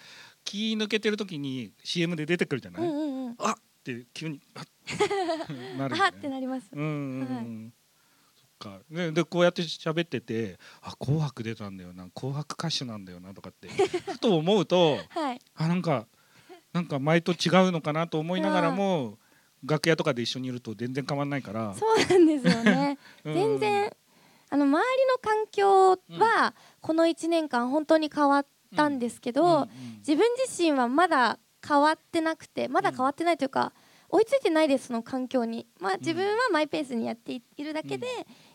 [0.46, 3.36] 気抜けてる時に CM で出てくるじゃない、うんうんうん。
[3.40, 3.56] あっ！
[3.84, 4.64] て急にあっ！
[5.78, 6.10] なるよね。
[6.14, 6.70] あってなります。
[6.72, 6.90] うんうん
[7.22, 7.74] うん、はい
[8.58, 8.80] か。
[8.90, 13.68] ででこうやって喋ってて「あ紅白出たんだよな紅白歌手なんだよな」とかって
[14.12, 15.42] ふと思うとはい。
[15.56, 16.08] あなんか
[16.74, 19.18] なんか前と違うのかなと思いながらも
[19.66, 21.74] 楽屋とかで一緒にいると全然変わんないから。
[21.74, 22.98] そうなんですよね。
[23.26, 23.34] うん。
[23.34, 23.94] 全然
[24.50, 29.70] あの周りの環境はこの1年間本当に変わったんですけど、うんうん
[30.08, 33.74] 自分自身はまだ変わってなくてまだ変わってないというか、
[34.10, 38.08] 追いついてないですその環境に、まあ、自分はマイペースにやっているだけで、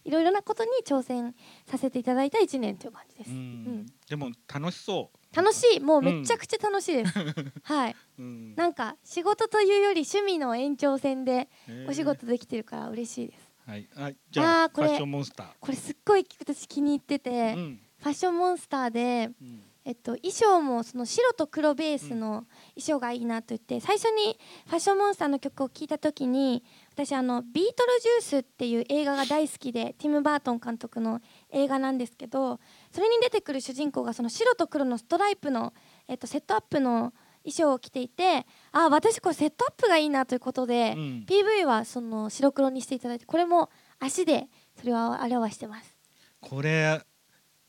[0.05, 1.35] いろいろなことに挑戦
[1.67, 3.37] させていただいた1年という感じです、うん。
[3.37, 3.87] うん。
[4.09, 5.37] でも楽しそう。
[5.37, 5.81] 楽しい。
[5.81, 7.13] もうめちゃくちゃ楽しいです、
[7.63, 7.97] はい。
[8.19, 8.55] うん。
[8.55, 11.49] なんか仕事というより趣味の延長線で
[11.89, 13.53] お仕事できてるから嬉しいです。
[13.67, 13.89] はい。
[13.97, 15.49] あじゃあこれファッションモンスター。
[15.61, 17.81] これすっごい私気に入ってて、うん。
[17.99, 19.63] ファッションモンスターでうん。
[19.85, 26.63] えっと、衣装もその白と黒ベースの衣装がいいなと言って最初にファッションモンスターの曲を聴いた時に
[26.95, 35.73] 私あの「ビートルジュース」っていう映画が大好きでティム・バートン監督の映画なんですけどそれに出てくる主人公がその白と黒のストライプの、
[36.07, 37.13] えっと、セットアップの
[37.45, 41.27] 衣装を着ていてあ私これセットアップがいいなということで、うん。
[41.29, 45.97] PV はその白黒にしていただいてこれも足でそれを表してます、
[46.41, 47.01] これ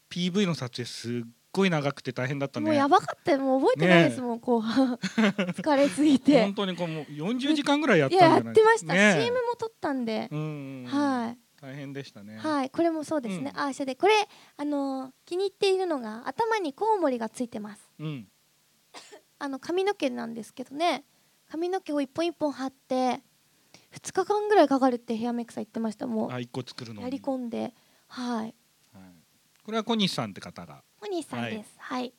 [0.09, 2.65] PV の撮影すっごい長くて大変だったね。
[2.65, 3.39] もうやばかったよ。
[3.39, 4.95] もう覚えてないですもん、後半。
[5.53, 6.41] 疲れすぎて。
[6.41, 9.19] 本当にこうもう40時間ぐらいやったんじゃないやってました、ね。
[9.21, 11.37] CM も撮ったんで、うんはい。
[11.61, 12.37] 大変でしたね。
[12.37, 13.51] はい、これもそうですね。
[13.55, 13.61] うん。
[13.61, 14.13] アーシャで、これ、
[14.57, 17.89] あのー気に入っているのが頭にコウモリがついてます。
[17.99, 18.27] うん。
[19.39, 21.05] あの髪の毛なんですけどね。
[21.47, 23.21] 髪の毛を一本一本貼って。
[23.93, 26.07] 2日間ぐらいかかるってヘアメイクさん言ってました。
[26.07, 27.73] もあ一個作るのやり込んで、
[28.07, 28.55] はい。
[28.91, 29.15] はい。
[29.63, 31.73] これは小西さんって方がお兄さんです。
[31.77, 32.13] はい。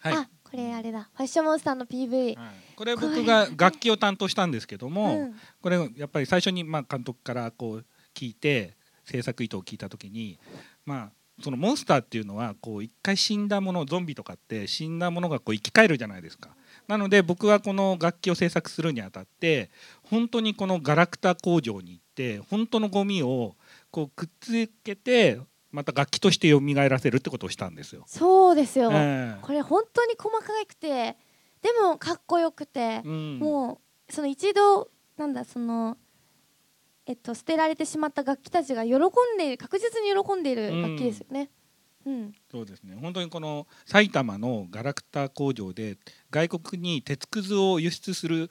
[0.00, 1.08] はいあ、これあれだ。
[1.14, 2.36] ファッションモンスターの PV。
[2.36, 10.38] はいこれ僕が楽器を担当したんですけども、うんこれやっぱり最初にまあ監督からこう聞いて制作意図を聞いた時に
[10.84, 16.56] まあそのモンスターっていうのはこう一回死んだものゾンビとかって死んだものがこう生き返るじゃないですか。
[16.88, 19.70] なので僕はこの楽器を制作するにあたって
[20.02, 23.54] 本当にこのガラクタ工場に行って本当のゴミを
[23.90, 25.38] こうくっつけて
[25.72, 28.04] また楽器として蘇らせるってことをしたんですよ。
[28.06, 28.90] そうですよ。
[28.92, 31.16] ええこれ本当に細かくて、
[31.62, 33.02] でもかっこよくて。
[33.04, 33.78] うんもう
[34.12, 35.96] その一度なんだその
[37.06, 39.00] えっと捨てられてしまった楽器たちが喜ん
[39.38, 41.50] でいる確実に喜んでいる楽器ですよね。
[42.04, 45.98] うん、そうですね本当にこの埼玉のガラクタ工場で
[46.32, 48.50] 外国に鉄くずを輸出する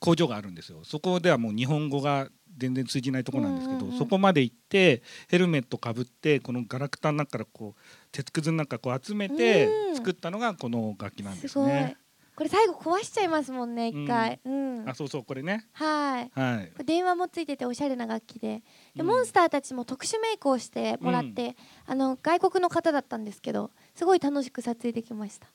[0.00, 0.80] 工場があるんですよ。
[0.82, 3.98] そこではもう日本語が全然通じないところなんですけど、うんうんうん。
[3.98, 9.96] そこまで行ってヘルメットかぶってこのガラクタの中からこう鉄くずの中こう集めてうん。
[9.96, 11.96] 作ったのがこの楽器なんですね。
[12.34, 14.40] これ最後壊しちゃいますもんね一回。
[14.46, 15.66] うん、あそうそうこれね。
[15.74, 16.30] はい。
[16.32, 16.84] はい。
[16.86, 18.62] 電話もついてておしゃれな楽器で。
[18.94, 19.06] で、うん。
[19.06, 25.48] モンスターたちも特殊メイクをしてもらって、あの外国の方だったんですけどすごい楽しく撮影できました。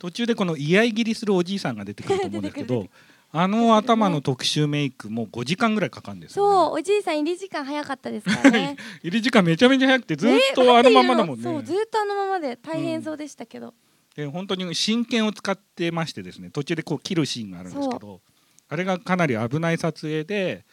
[0.00, 2.86] 途中でこの居合切りするおじいさんが出てくると思うんですけど
[3.32, 6.52] あの頭の特殊メイクも5時間ぐらいかかるんですよ、ね。
[6.54, 8.76] そうおじいさん入り時間早かったですからね。
[9.02, 11.42] 入り時間めちゃめちゃ早くてずっねとあのままだもんね。
[11.42, 13.74] そうずっとあのままで大変そうでしたけど、
[14.14, 18.22] で本当に真剣を使ってましてですね途中でこう切るシーンがあるんですけど
[18.68, 20.64] あれがかなり危ない撮影で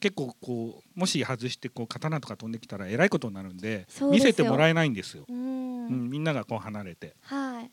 [0.00, 5.86] 結構こうもし外してこう刀とか飛んできたらえらいことになるんで見せてもらえないんですよ、うん。
[5.86, 7.16] うん、みんながこう離れて。
[7.22, 7.70] はい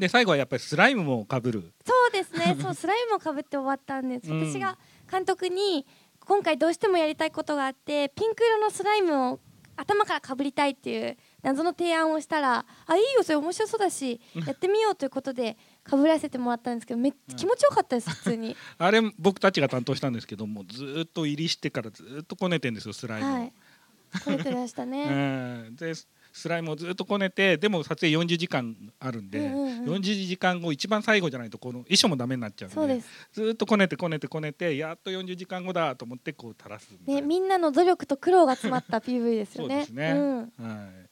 [0.00, 1.72] で最後はやっぱりスライムもかぶる。
[1.84, 2.56] そうですね。
[2.60, 4.50] そうスライムをかぶって終わったんです、うん。
[4.50, 4.78] 私が
[5.10, 5.86] 監督に
[6.20, 9.40] 今回どうしてもやりたいことがあってピンク色のスライムを
[9.76, 14.44] 頭からかぶりたいっていう謎の提案をしたらあいいよそれ面白そうだしうん。
[14.44, 18.56] やってみようということでかぶらせてもらったんですけどめ気持ちよかったです普通に。
[18.78, 23.52] あれ僕たちが担当したんですけどもずーっと入りしてからずーっとこねてんですよスライムを、はい。
[24.24, 25.04] これてましたね、
[25.68, 25.76] うん。
[25.76, 25.92] で
[26.32, 29.94] スライムをずっとこねてでも撮影40時間あるんで、うんうんうん。
[29.96, 39.74] 40時間後一番最後じゃないとこの衣装もダメになっちゃうんでずっとこねてこねてこねてやっと40時間後だと思ってこう垂らすみねみんなの努力と苦労が詰まった PV ですよね。
[39.74, 40.38] そうですね、うん。
[40.38, 41.10] はい。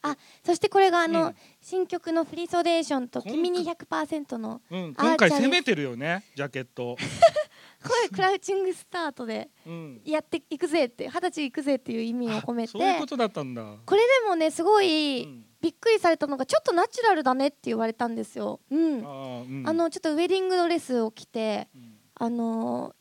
[0.00, 0.16] はい。
[0.44, 1.34] そしてこれがあの、うん。
[1.60, 6.96] 新曲の「フリソデーション」と「今君に100%」のうん、あー今回攻めてるよねジャケット、
[7.82, 15.44] これクラウチングスタートでうん、やっていくぜって二十歳いくぜっていう意味を込めてそういうことだったんだ、これでもねすごい、うん。
[15.60, 18.60] びっくりされたのがちょっとナチュラルだねって言われたんですよ。
[18.70, 19.68] うん、あーうん。
[19.68, 21.96] あのちょっとウェディングドレスを着てうん。
[22.14, 22.94] あのー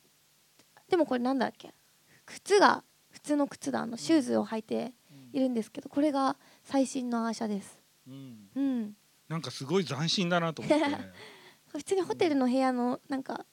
[0.89, 1.73] でもこれなんだっけ？
[2.25, 4.93] 靴が普通の靴だあのシューズを履いて
[5.33, 7.79] いるんですけどこれが最新のアーシャです。
[8.07, 8.49] うん。
[8.55, 8.93] うん、
[9.27, 10.85] なんかすごい斬新だなと思って
[11.77, 13.45] 普通にホテルの部屋のなんか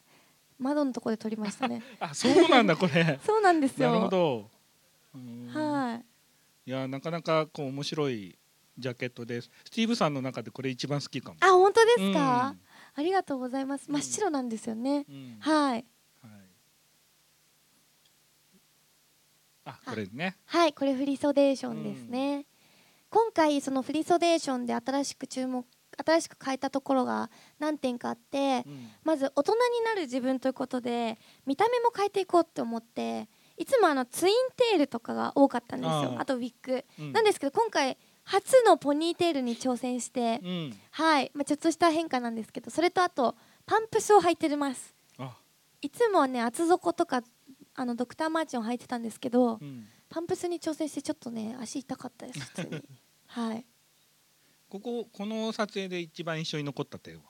[0.58, 1.82] 窓のところで撮りましたね。
[2.00, 3.88] あそうなんだこれ そうなんですよ。
[3.88, 4.50] なるほど、
[5.14, 6.04] うんはい。
[6.66, 8.38] いやなかなかこう面白い
[8.78, 12.60] ジャケットですスティーブさんの中でこれ一番好きかもあ本当ですか、うん
[12.96, 13.90] ありがとうございます。
[13.90, 15.04] 真っ白なんですよね。
[15.08, 15.72] うんはい。
[15.72, 15.84] はい
[19.66, 22.46] あこれねはい、これフリソデーションですね。
[23.10, 25.66] 今回そのフリソデーションで新しく注目
[26.02, 28.88] 新しく変えたところが何点かあって、うん。
[29.04, 36.16] まず大人になる自分ということで見た目も変えていこうって思って、いつもあのツインテールとかが多かったんですよ。
[36.18, 36.84] あとウィッグ。
[36.98, 37.12] うん。
[37.12, 40.76] なんですけど今回初のポニーテールに挑戦して、うん。
[40.90, 44.94] はい、まあちょっとした変化なんですけど、それとあとパンプスを履いてます。
[45.18, 45.36] あ。
[45.80, 47.22] いつもはね厚底とか
[47.74, 49.86] あのドクターマーチンを履いてたんですけど、うん。
[50.08, 52.82] パンプスに挑戦してちょっとね足痛かったです普通に。
[53.26, 53.66] はい
[54.74, 57.20] こここの撮影で一番印象に残った点は？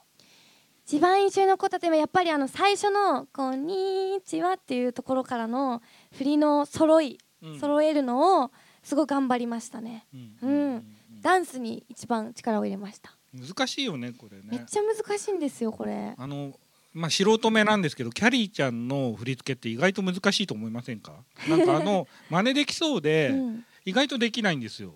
[0.86, 5.82] 一番印象に残った点はやっぱりあの最初の「こんにちは」っていうところからの
[6.16, 7.60] 振りの揃いうん。
[7.60, 8.50] 揃えるのを
[8.82, 10.06] すごい頑張りましたね。
[10.14, 10.36] うん。
[10.40, 10.86] うん。
[11.20, 13.14] ダンスに一番力を入れました。
[13.34, 14.44] 難しいよねこれね。
[14.50, 16.14] めっちゃ難しいんですよこれ。
[16.16, 16.58] あの
[16.94, 21.12] まあ素人目なんですけどキャリーちゃんの振り付けって意外と難しいと思いませんか？
[21.46, 23.66] なんかあの真似できそうで、うん。
[23.84, 24.94] 意外とできないんですよ、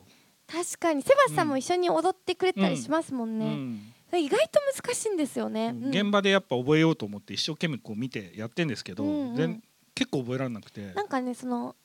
[0.50, 1.02] 確かに。
[1.02, 3.92] セバスさんも一緒に踊ってくれたりしますもんうね、ん。
[4.08, 5.90] それ意外と難しいんですよね、うん。
[5.90, 9.36] 現場でやっぱ覚えようと思って一生懸命こう見てやってんですけど、うんうん。
[9.36, 9.62] 全
[9.94, 10.92] 結構覚えられなくて。
[10.94, 11.76] なんかねその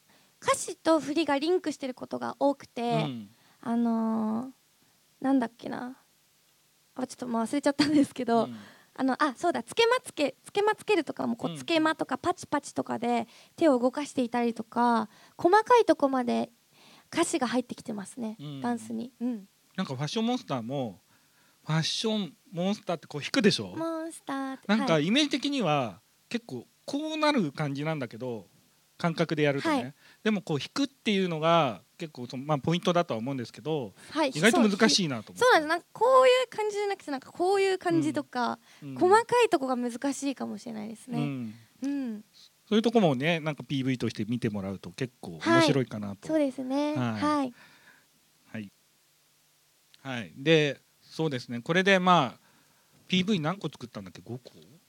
[0.41, 3.29] 歌詞と振りがリンクしてることが多くて、うん。
[3.61, 4.51] あのー
[5.21, 5.97] なんだっけな。
[6.95, 8.57] あちょっともう忘れちゃったんですけど、うん。
[8.95, 16.51] あのあそうだつけまつけつけまつけるとかもこううんつけまとかパチパチとかで手を動かしていたりとか細かいとこまで
[17.13, 18.61] 歌詞が入ってきてますね、うん。
[18.61, 20.99] ダンスに、うん、なんかファッションモンスターも
[21.65, 23.75] ファッションモンスターってこう弾くでしょ？
[23.77, 25.05] モンスターってなんかはい。
[25.05, 28.47] イメージ的には結構こうなる感じなんだけど
[28.97, 29.93] 感覚でやるとね、はい。
[30.23, 35.39] でもこう弾くっていうのが結構その、まあ、ポイントだとは思うんですけどはい意外と難しいなと思って。
[35.39, 35.69] そうなんです。
[35.69, 38.95] なんかこういう感じじゃなくてなんかこういう感じとか、うん。
[38.95, 41.53] 細かいとこが難しいかもしれないですね、うん。
[41.83, 42.23] うん
[42.67, 46.95] そういうとこもねなんか PV として見てもらうと結構面白いかなと、そうですね。
[46.95, 47.21] はい。
[47.21, 47.53] はい。
[48.51, 48.71] はい。
[50.01, 51.61] はい、でそうですね。
[51.61, 52.39] これでまあ
[53.09, 54.39] PV 何個作ったんだっけ？5個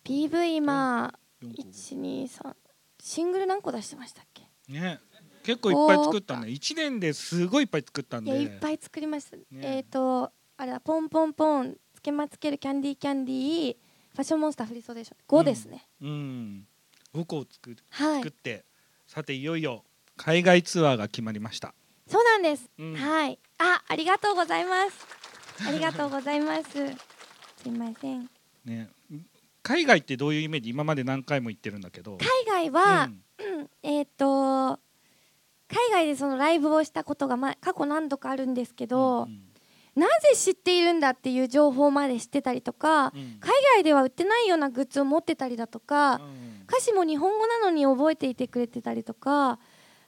[0.05, 2.55] ？PV まあ4個？123
[3.01, 4.49] シングル何個出してましたっけ？
[4.69, 5.01] ね。
[5.43, 8.31] 結構いっぱい作ったね1年ですごいいっぱい作ったんで。
[8.31, 13.77] いっぱい作りました、えっ、とあれだポンポンポンつけまつけるキャンディーキャンディー
[14.15, 15.41] ファッションモンスターフリーソーデーション。
[15.41, 16.67] 5ですね、うん
[17.15, 18.17] 5個を作るはい。
[18.17, 18.65] 作って、
[19.07, 19.85] さていよいよ
[20.17, 21.73] 海外ツアーが決まりました、
[22.09, 22.95] そうなんです、うん。
[22.97, 23.39] はい。
[23.59, 25.07] あありがとうございます。
[25.67, 26.71] ありがとうございます。
[27.63, 28.29] すいません。
[28.65, 28.89] ね、
[29.63, 30.71] 海外ってどういうイメージ？
[30.71, 32.19] 今まで何回も言ってるんだけど。
[32.47, 33.61] 海外は、うん。
[33.61, 33.71] うん。
[33.83, 34.81] えっ、と
[35.69, 39.53] 海外でそのライブをしたことが、ま、過去何度かあるんですけど、うん。
[39.95, 43.39] なぜ知っているんだっていう情報まで知ってたりとか、うん。
[43.41, 49.59] 海外では売ってないようなグッズを持ってたりだとか、うん歌詞も日本語なのに覚えていてくれてたりとか、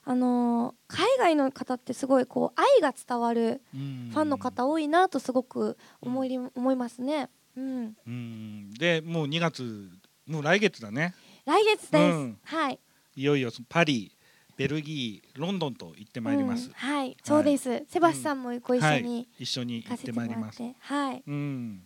[0.04, 4.10] あのー海外の方ってすごいこう愛が伝わるうん。
[4.12, 8.70] ファンの方多いなとすごく思い,、思いますね、うん、うん。
[8.74, 9.90] でもう2月
[10.26, 11.14] もう来月だね。
[11.44, 12.38] 来月です、うん。
[12.44, 12.78] はい。
[13.16, 14.12] いよいよパリ
[14.56, 16.68] ベルギーロンドンと行ってまいります。
[16.68, 17.16] うん、はい。
[17.22, 19.02] そうです、セバスさんもご一緒はい。
[19.02, 20.62] に一緒に行ってまいります。
[20.78, 21.22] はい。
[21.26, 21.82] うん。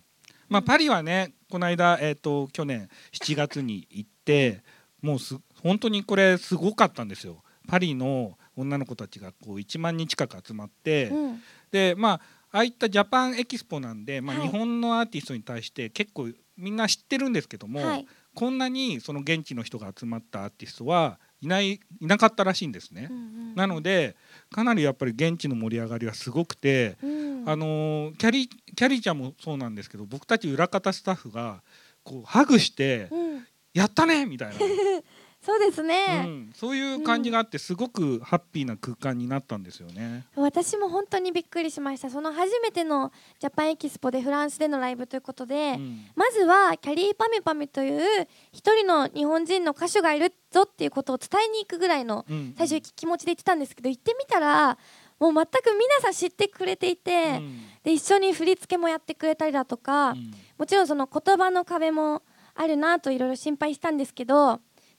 [0.47, 4.63] まあパリはねこの間えっ、と去年7月に行って
[5.01, 7.43] もうす本当にこれすごかったんですよ。
[7.67, 11.41] パリの女の子たちがこう1万人近く集まって、うん。
[11.71, 12.21] でまあ
[12.53, 14.47] ああいったジャパンエキスポなんで、まあ、はい。
[14.47, 18.07] 日本のアーティストに対して結構みんな知ってるんですけども、はい。
[18.33, 23.07] こんなにその現地の人が集まったアーティストはいないいなかったらしいんですね。
[23.09, 24.15] うんうんなので
[24.49, 27.49] かなりやっぱり現地の盛り上がりはすごくて、うん。
[27.49, 31.63] あのーキャリーキャリーちゃんもそうなんですけど僕たち裏方スタッフが
[32.03, 34.55] こうハグしてうん「やったね!」みたいな、
[35.41, 40.27] そうですうね、ん、そういう感じがあってすごくハッピーな空間になったんですよね。
[40.35, 42.11] 私も本当にびっくりしました。
[42.11, 46.05] その初めてのジャパンエキスポでフランスでのライブということで、うん。
[46.15, 52.53] まずはキャリーパミュパミュという一人の日本人の歌手がいるぞっていうことを伝えに行くぐらいのうん。
[52.55, 54.77] 最初気持ちで言ってたんですけど行ってみたら
[55.19, 57.65] もう全く皆さん知ってくれていて、うん。
[57.83, 60.31] で一緒に振り付けもやってくれたりだとか、うん。
[60.59, 62.21] もちろんその言葉の壁も
[62.55, 64.57] あるなといろいろ心配したんですけどなん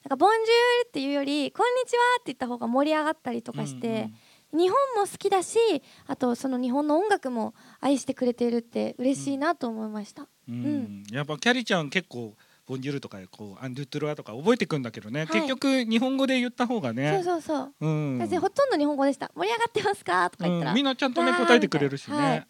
[0.09, 4.09] か「ボンジュール」っていうより「こんにちは」って言った方が盛り上がったりとかして、
[4.51, 5.57] 日本も好きだし
[6.05, 10.27] あとその日本の音楽も愛してくれているって嬉しいなと思いました。
[10.47, 10.55] うん。
[10.55, 11.03] うん。
[11.11, 12.35] やっぱキャリーちゃん結構
[12.65, 15.27] ボンジュールとかこうアンドゥトゥルアとか覚えてくんだけどね、はい。
[15.27, 17.13] 結局日本語で言った方がね。
[17.23, 17.73] そうそうそう。
[17.79, 18.17] うん。
[18.19, 20.29] 私ほとんど日本語でした盛り上がってますか？
[20.29, 20.75] とか言ったら、うん。
[20.75, 22.47] みんなちゃんとね答えてくれるしね、はい。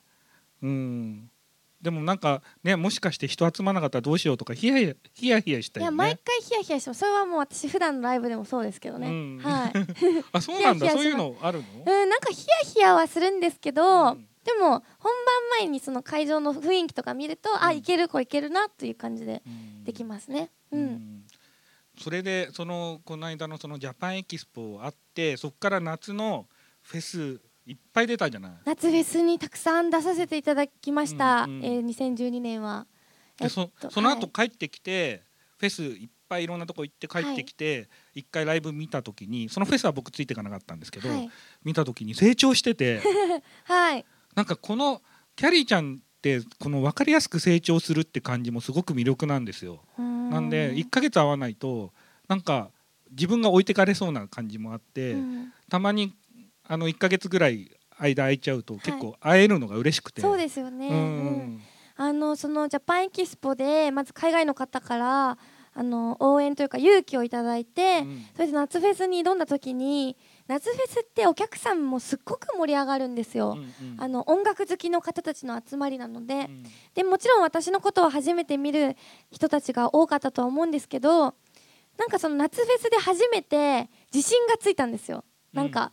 [0.63, 1.29] うん
[1.83, 5.95] でもなんかねもしかして人集まらなかったらどうしようとかヒヤヒヤヒヤヒヤしたよね。
[5.95, 6.99] いや毎回ヒヤヒヤしてます。
[7.01, 9.39] それはもう私普段のライブでもそうですけどね、うん。
[9.39, 9.73] はい。
[10.31, 10.89] あそうなんだ。
[10.91, 11.65] そういうのあるの？
[11.85, 14.27] うんなんかヒヤヒヤはするんですけど、うん。
[14.45, 14.83] でも本番
[15.59, 17.77] 前にその会場の雰囲気とか見ると、あうん。
[17.77, 19.83] いける子いけるなという感じでうん。
[19.83, 20.51] できますね。
[20.71, 20.85] う、うん。
[20.85, 21.23] ん
[21.99, 26.47] それでそのこの間のそのジャパンエキスポあってそこから夏の
[26.81, 28.51] フェスいっぱい出たじゃない。
[28.65, 31.65] 夏フェスにたくさん出させていただきました、うんうん。
[31.65, 32.85] えー2012年は。
[33.39, 35.23] でそとその後はい帰ってきて、
[35.57, 41.29] フェスいっぱいいろんなとこ行って帰ってきて一、回ライブ見た時にそのフェスは僕ついていかなかったんですけど、はい、
[41.63, 43.01] 見た時に成長してて
[43.65, 44.05] はい、
[44.35, 45.01] なんかこの
[45.35, 49.83] キャリーちゃんでこの分かりやすく成長するって感じもすごく魅力なんですよ。
[49.97, 51.93] なんで1ヶ月会わないと
[52.27, 52.71] なんか
[53.11, 55.53] 自分が置いてかれそうな感じもあって、うん。
[55.69, 56.13] たまに
[56.67, 60.95] あの1ヶ月ぐらい間空いちゃうと結構会えるのが嬉しくて、そうですよね、うん。
[60.95, 61.61] うん。
[61.95, 65.37] あのそのジャパンエキスポでまず海外の方から
[65.75, 68.25] あの応援というか勇気をいただいて、うん。
[68.33, 73.57] それで夏フェスに挑んだ時に夏フェスってお客さんもすっごく盛り上がるんですよ。
[73.81, 74.01] うんうん。
[74.01, 76.63] あの音楽好きの方たちの集まりなので、うん。
[76.93, 78.95] でもちろん私のことを初めて見る
[79.31, 81.35] 人たちが多かったとは思うんですけど
[81.97, 85.23] なんかその夏フェスで初めて自信がついたんですよ。
[85.53, 85.91] なんか、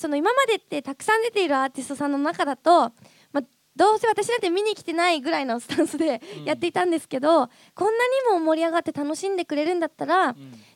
[0.00, 2.92] その今までってたくさん出ているアーティストさんの中だと、
[3.32, 3.42] まあ、
[3.76, 6.44] どうせ私だって見に来てないぐらいのスタンスでうん。
[6.44, 10.34] やっていたんですけど、こんなにも盛り上がって楽しんでくれるんだったらうん。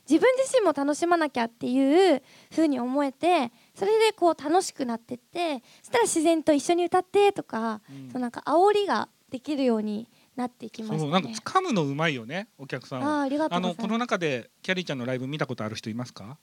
[0.09, 2.21] 自分自身も楽しまなきゃっていう
[2.51, 8.11] 風に思えてそれでこう楽しくなってってそしたら自然と一緒に歌ってとか、うん。
[8.11, 11.11] そうなんか煽りができるようになっていきましたね。
[11.11, 13.19] なんか掴むのうまいよねお客さんは。
[13.19, 13.81] あーありがとあうございます。
[13.81, 16.23] のこの中でキャリーちゃんのライブ見たことある人いますか？
[16.25, 16.37] あ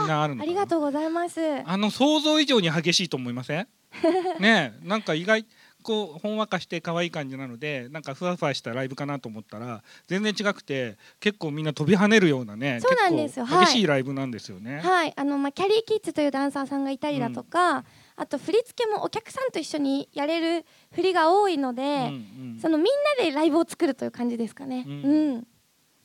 [0.00, 1.40] みんなあるのありがとうございます。
[1.64, 3.68] あの想像以上に激しいと思いません？
[4.40, 5.46] ねえなんか意外
[5.82, 14.78] こうほんわかして可愛い感じなのでなんかふわふわしたライブかなと思ったら全然違くて結構みんな飛び跳ねるようなねそうなんですよ激しいライブなんですよね。
[14.80, 17.84] はい、あのまあキャリーキッズというダンサーさんがいたりだとか、
[18.16, 20.64] あと振り付けもお客さんと一緒にやれる
[20.94, 22.86] 振りが多いので、うんうんそのみん
[23.18, 24.84] なでライブを作るという感じですかね。
[24.86, 25.46] ううんん。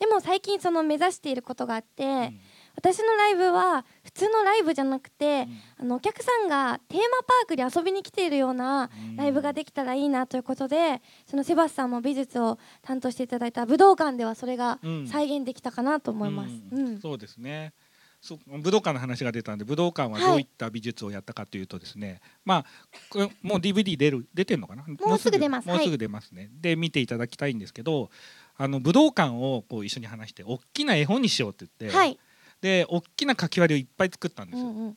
[0.00, 2.40] でも最近その目指していることがあって、うん
[2.78, 5.48] 私のライブは普通のライブじゃなくて、
[5.78, 5.84] うん。
[5.84, 15.06] あのお客さんがテーマパークで遊びに来ているようなライブができたらいいなということで、そのセバスさんも美術を担当していただいた武道館ではそれがうん。
[15.08, 16.54] 再現できたかなと思います。
[16.70, 16.86] うん。
[16.86, 17.00] うん。
[17.00, 17.72] そうですね。
[18.20, 22.64] そう武道館の話が出たんで武道館はどういった美術をやったかというとですね、まあ
[23.10, 24.84] これもう DVD 出る出てんのかな？
[25.06, 25.68] もうすぐ出ます。
[25.68, 25.78] はい。
[25.78, 28.10] もうすぐ出ますね、で見ていただきたいんですけど
[28.56, 32.18] あの武道館をこう一緒に話して大きな絵本にしようって言って、はい。
[32.60, 34.96] で大きな書き割りをいっぱい作ったんですよ、うんうん。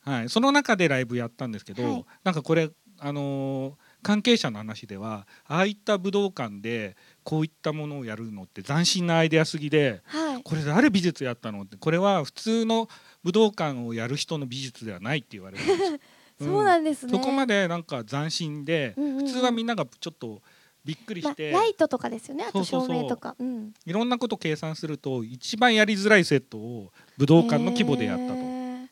[0.00, 10.42] はい、その中でライブやったんですけど、はいなんかこれあのー関係者の話ではああいった武道館でこういったものをやるのって斬新なアイデアすぎではい。
[10.44, 12.88] これ誰美術やったのってこれは普通の
[13.24, 15.98] 武道館をやる人の美術ではないって言われるんですよ
[16.38, 17.12] そうなんですね。
[17.12, 20.40] そこまでなんか斬新で、うんうんうん普通はみんながちょっと
[20.86, 22.44] びっくりまして、ライトとかですよね。
[22.48, 23.34] あと照明とか。
[23.38, 23.74] うん。
[23.84, 28.86] いろんなこと計算すると一番やりづらいセットを武道館の規模でやったと、へー。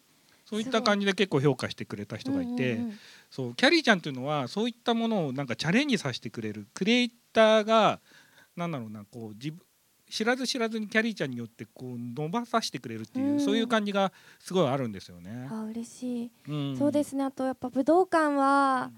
[0.45, 2.99] そういった感じで結構評価してくれた人がいて、うんうんうん。
[3.31, 8.01] そうキャリーちゃんっていうのはそういったものをなんかチャレンジさせてくれるクリエイターが
[8.57, 9.61] なんだろうなこう自分
[10.11, 13.41] 知らず知らずにキャリーちゃんによってこう伸ばさせてくれるっていう、うん。
[13.41, 15.49] そういう感じがすごいあるんですよね。
[15.51, 16.77] あ嬉しい、うん。
[16.77, 17.25] そうですね。
[17.25, 18.91] あとやっぱ武道館は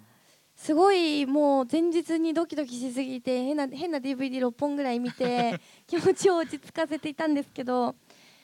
[0.56, 7.94] すごいもう前日にドキドキしすぎて変な変な DVD6 本ぐらい見て 気持ちを落ち着かせていたんですけど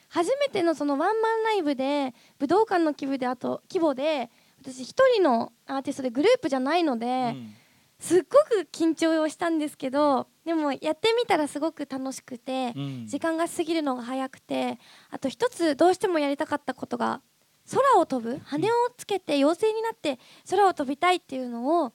[0.09, 7.55] 初めてのそのワンマンライブで武道館の規模であと規模で私一人のアーティストでグループじゃないので、うん。
[7.99, 13.07] すっごく緊張をしたんですけどでもやってみたらすごく楽しくて、うん。
[13.07, 14.79] 時間が過ぎるのが早くて
[15.11, 17.23] あと一つどうしてもやりたかったことが
[17.71, 20.19] 空を飛ぶ羽をつけて妖精になって
[20.51, 21.93] 空を飛びたいっていうのを、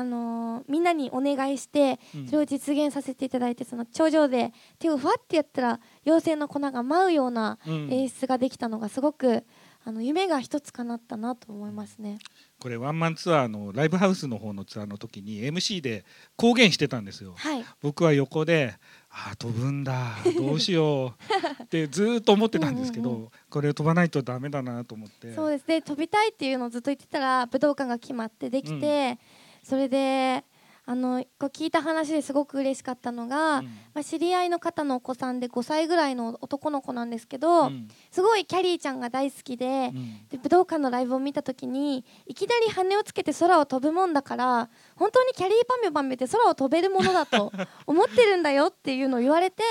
[0.00, 2.26] あのーみんなにお願いしてうん。
[2.26, 7.92] それを実現させていただいてその頂上で手をふわってやったら妖精の粉が舞うようなうん。
[7.92, 9.44] 演出ができたのがすごく
[9.82, 12.18] あの夢が一つ叶ったなと思いますね。
[12.60, 16.04] これワンマンツアーのライブハウスの方のツアーの時に MC で
[16.36, 17.32] 公言してたんですよ。
[17.38, 18.74] はい、僕は横で
[19.08, 21.14] 「あー飛ぶんだどうしよ
[21.60, 25.34] う」ってずーっと思ってたんですけどうんうんこれ飛ばないとダメだなと思って。
[25.34, 25.66] そうです。
[25.66, 29.18] ね飛びたいっていうのをずっと言ってたら武道館が決まってできて、
[29.62, 30.44] それで
[30.90, 33.66] あのこう聞いた話ですごく嬉しかったのが、うん。
[33.94, 37.86] まあ、知り合いの方のお子さんで5歳ぐらいの男の子なんですけど、うん。
[38.10, 40.28] すごいキャリーちゃんが大好きで,、うん。
[40.28, 47.52] で武道館のライブを見た時にいきなり羽をつけて空を飛ぶもんだから本当にキャリーパミュパミュって空を飛べるものだと
[47.86, 49.62] 思ってるんだよっていうのを言われて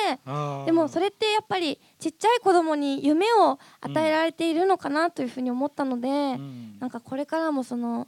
[0.65, 6.77] でもそれってやっぱりちっちゃい子供に夢を与えられているのかなというふうに思ったので、うん。
[6.79, 8.07] なんかこれからもその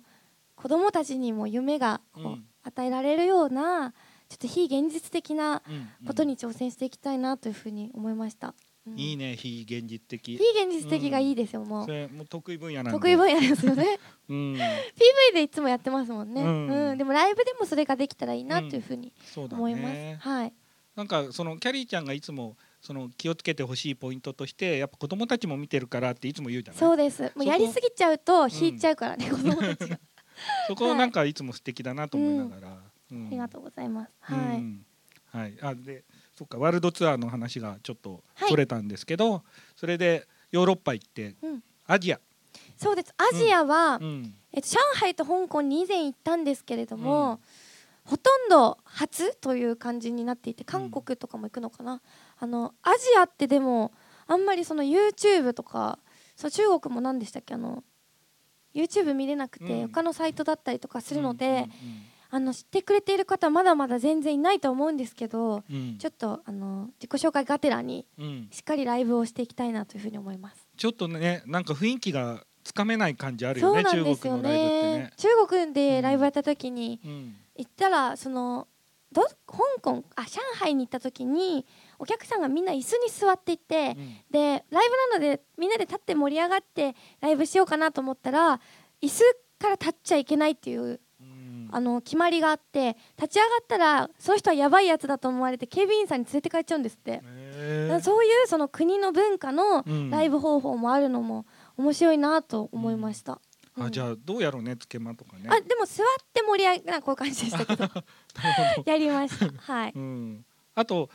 [0.62, 3.91] 子供たちにも夢がこううん与えられるような
[4.30, 6.07] ちょっと非現実的なうんうん。
[6.07, 8.53] ことに挑戦していきたいなというふうに思いました。
[8.86, 8.99] うん。
[8.99, 10.38] いいね非現実的。
[10.38, 11.86] 非現実的がいいですよ、もう。
[11.86, 13.99] それもう得意分野得意分野ですよね。
[14.30, 14.53] うん。
[14.53, 14.59] PV
[15.34, 16.93] でいつもやってますもんね、ううん。
[16.93, 20.53] んでもライブでもそれができたらいいなというふうに思います、ねはい。
[20.95, 26.80] なんかそのキャリーちゃんがいつもその気をつけてほしいポイントとしてやっぱ子供たちも見てるからっていつも言うじゃない。
[26.80, 27.24] そうです。
[27.24, 29.99] もうこやりすぎちゃうと引いちゃうからね、子供たちが
[30.68, 32.78] そこなんかいつも素敵だなと思いながら、
[33.12, 33.28] うん。
[33.28, 34.12] ありがとうございます。
[34.30, 34.58] うはい。
[34.62, 34.86] ん。
[35.32, 36.04] はい、あで
[36.38, 36.58] そっか。
[36.58, 39.44] ワールドツアーの話がちょっとはいそれたんですけど、
[39.76, 41.64] それでヨーロッパ行ってうん。
[41.88, 42.20] アジア、
[42.78, 43.14] そうです。
[43.18, 44.34] アジアは、うん。
[44.52, 47.39] えっと上海と香港に以前行ったんですけれども、
[48.04, 52.02] ほとんど初という感じになっていて、韓国とかも行くのかな。
[52.38, 53.92] あのアジアってでも
[54.28, 56.00] あんまりその YouTube とか、
[56.36, 57.54] そう中国も何でしたっけ？
[57.54, 57.84] あの
[58.74, 59.88] YouTube 見れなくて、うん。
[59.89, 61.67] 他のサイトだったりとかするので、
[62.30, 65.97] あの知ってくれている方はまだまだ全然いないと思うんですけど、うん。
[65.97, 68.47] ちょっとあの自己紹介がてらにうん。
[68.51, 70.67] しっかりライブをしていきたいなというふうに思います。
[70.78, 74.97] ちょっとねなんか雰囲気がつかめない感じあるそうよね中なんですよ国のライブってね。
[74.99, 75.11] ね。
[75.17, 77.36] 中国でライブやった時にうん。
[77.57, 78.67] 行ったらその
[79.11, 81.65] ど香港あ上海に行った時に
[82.02, 84.16] お客さんがみんな椅子に座っていてうん。
[84.32, 88.60] でライブなのでみんなで立って盛り上がってライブしようかなと思ったら
[89.04, 89.24] 椅子
[89.60, 91.70] から立っちゃいけないっていううん。
[91.72, 97.22] あの決まりがあって立ち上がったらその人はやばいやつだと思われて警備員さんに連れて帰っちゃうんですって。
[98.02, 100.10] そういうその国の文化のうん。
[100.10, 101.45] ライブ方法もあるのも
[101.78, 103.39] 面白いなと思いました。
[103.78, 103.84] うん。
[103.84, 105.43] あじゃあどうやろうねつけまとかね。
[105.47, 107.88] あでも座って盛り上げなこういう感じでしたけど。
[108.86, 109.62] やりました。
[109.62, 109.93] はい。
[109.95, 111.10] うん、あと,、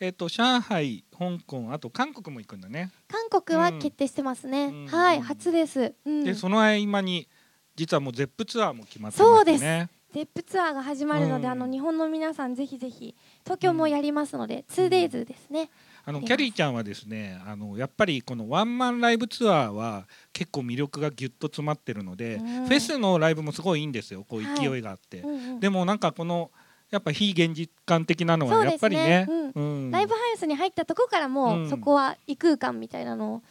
[0.00, 4.86] えー、と上海香港あと韓国も行くんだね、韓国は決定してますね、うん。
[4.86, 7.28] はい初です、うん、でその合間に
[7.76, 11.52] 実はもうゼップツアーも決まってましてねゼップツアーが始まるので、うん。
[11.52, 15.70] あの日本の皆さんぜひぜひ東京もやりますので、2days ですね。
[16.04, 22.66] あのキャリーちゃんはですねあのやっぱりこのワンマンライブツアーは結構魅力がぎゅっと詰まってるので、うん。
[22.66, 24.24] フェスのライブもすごいいいんですよ。
[24.28, 24.58] こうはい。
[24.58, 25.60] 勢いがあって、うんうん。
[25.60, 26.50] でもなんかこの
[26.90, 29.26] やっぱ非現実感的なのはやっぱりね。
[29.28, 29.50] うん。
[29.50, 29.90] うん。
[29.90, 31.70] ライブハウスに入ったとこからもう、うん。
[31.70, 33.42] そこは異空間みたいなのを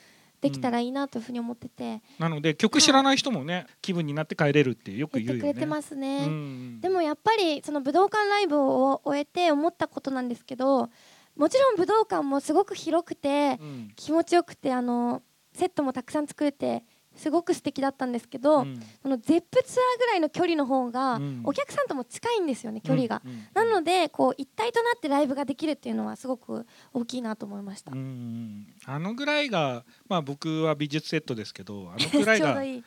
[0.42, 5.40] できたらいいなというふうに思ってて、なので曲知らない人もね気分になって帰れるってよく言うよね。
[5.42, 6.82] てくれてますね、うん。
[6.82, 10.90] でもやっぱりその武道館ライブを終えて思ったことなんですけど
[11.36, 13.92] もちろん武道館もすごく広くてうん。
[13.96, 15.22] 気持ちよくてあの
[15.54, 16.84] セットもたくさん作れて
[17.20, 18.80] すごく素敵だったんですけど、うん。
[19.02, 21.42] そのゼップツアーぐらいの距離の方がうん。
[21.44, 23.22] お客さんとも近いんですよね距離が。
[23.54, 27.92] なのでこう一体となってライブができるっていうのはすごく大きいなと思いました。
[27.92, 32.84] あのぐらいがまあ僕は美術セットですけどあのぐらいちょうがどいい。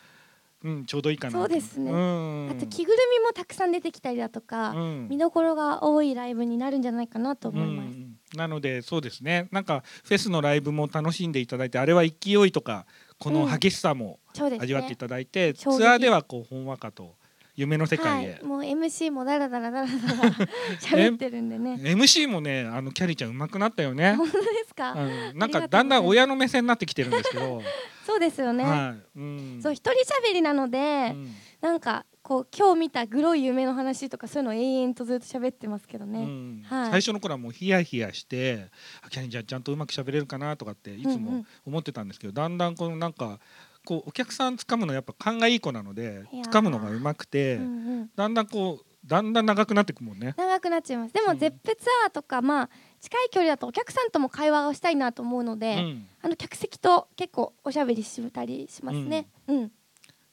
[0.64, 1.38] うんちょうどいいかなと。
[1.40, 1.90] そうですね。
[1.90, 2.50] うん。
[2.50, 5.08] あと着ぐるみもたくさん出てきたりだとか、うん。
[5.08, 7.96] 見どころが多いライブになるんじゃないかなと思います。
[7.96, 8.16] うん。
[8.36, 9.48] なのでそうですね。
[9.50, 12.86] なんかフェスのライブも楽しんでいただいてあれは勢いとか
[13.22, 14.18] この激しさも
[14.58, 17.14] 味わっていただいて、ツアーではこうほんわかと
[17.54, 18.32] 夢の世界へ。
[18.32, 20.30] はい、、もう MC もダラダラダラダラ
[20.80, 21.78] 喋ってるんでね。
[21.80, 27.62] MC もねあのキャリーちゃん上手くなったよね、本当ですか、うん、なんかだんだん親の目線になってきてるんですけど、
[28.04, 28.64] そうですよね。
[28.64, 29.92] はい、うん、そう一人
[30.30, 31.34] 喋りなので、うん。
[31.60, 36.20] なんかこう今日見たグロい夢の話とかそういうのを永遠とずっと喋ってますけどね。
[36.20, 38.70] うんはい最初の頃はもうヒヤヒヤして
[39.04, 43.40] あキャリーちゃんちゃんとうまく喋れるかなとかっていつうんうもん思ってたんですけど、だんだんこのなんか
[43.84, 47.66] こうお客さん掴むのやっぱ勘がいい子なので掴むのがうまくて、うんう
[48.04, 50.34] んだんだんこうだんだん長くなっていくもんね。
[50.36, 51.12] 長くなっちゃいます。
[51.14, 52.70] でうんもゼップツアーとかまあ
[53.00, 59.26] 近い距離だとお客さんとも会話をしたいなと思うのうで、んあの客席と結構おしゃべりしたりしますね。
[59.48, 59.72] うん。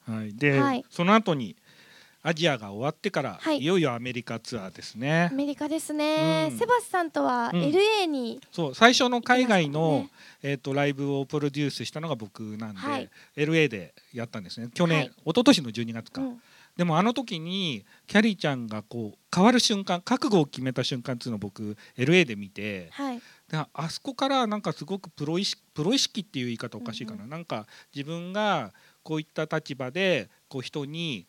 [0.01, 1.55] はい、で、はいその後に
[2.29, 3.57] アジアが終わってから、はい。
[3.57, 5.29] い、よいよアメリカツアーですね。
[5.31, 5.33] ア。
[5.33, 6.49] メリカですね。
[6.51, 6.57] うん。
[6.59, 7.61] セバスさんとはうん。
[7.61, 10.11] LA に、そう最初の海外の、行きまし
[10.41, 13.09] えー、とライブをプロデュースしたのが僕なんで、はい。
[13.35, 14.69] LA でやったんですね。
[14.73, 15.07] 去年、はい。
[15.07, 16.41] 一昨年の12月か、うん。
[16.77, 23.17] でもあの時にキャリーちゃんがこう変わる瞬間覚悟を決めた瞬間っていうのを僕 LA で見てはい。
[23.17, 28.71] であそこからなんかすごくプロ意識プロ意識っていう言い方おかしいかな、なんか自分が
[29.03, 31.25] こういった立場でこう人に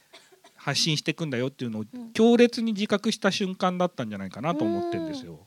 [0.61, 2.12] 発信していくんだよっていうのをうん。
[2.12, 5.40] 強烈に自覚した瞬間だったんじゃないかなと思ってるんですよ。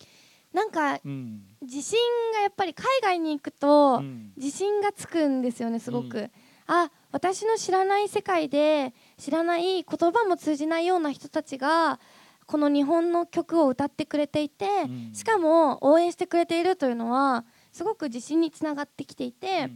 [0.52, 1.42] なんかうん。
[1.62, 2.00] 自信
[2.34, 4.34] がやっぱり海外に行くと、うん。
[4.36, 6.32] 自信がつくんですよねすごく、う
[6.66, 12.00] あ私の知らない世界で知らない言葉も通じないような人たちが
[12.48, 15.12] この日本の曲を歌ってくれていて、うん。
[15.14, 19.70] しかも応援してくれているというのはすごく自信につながってきていて、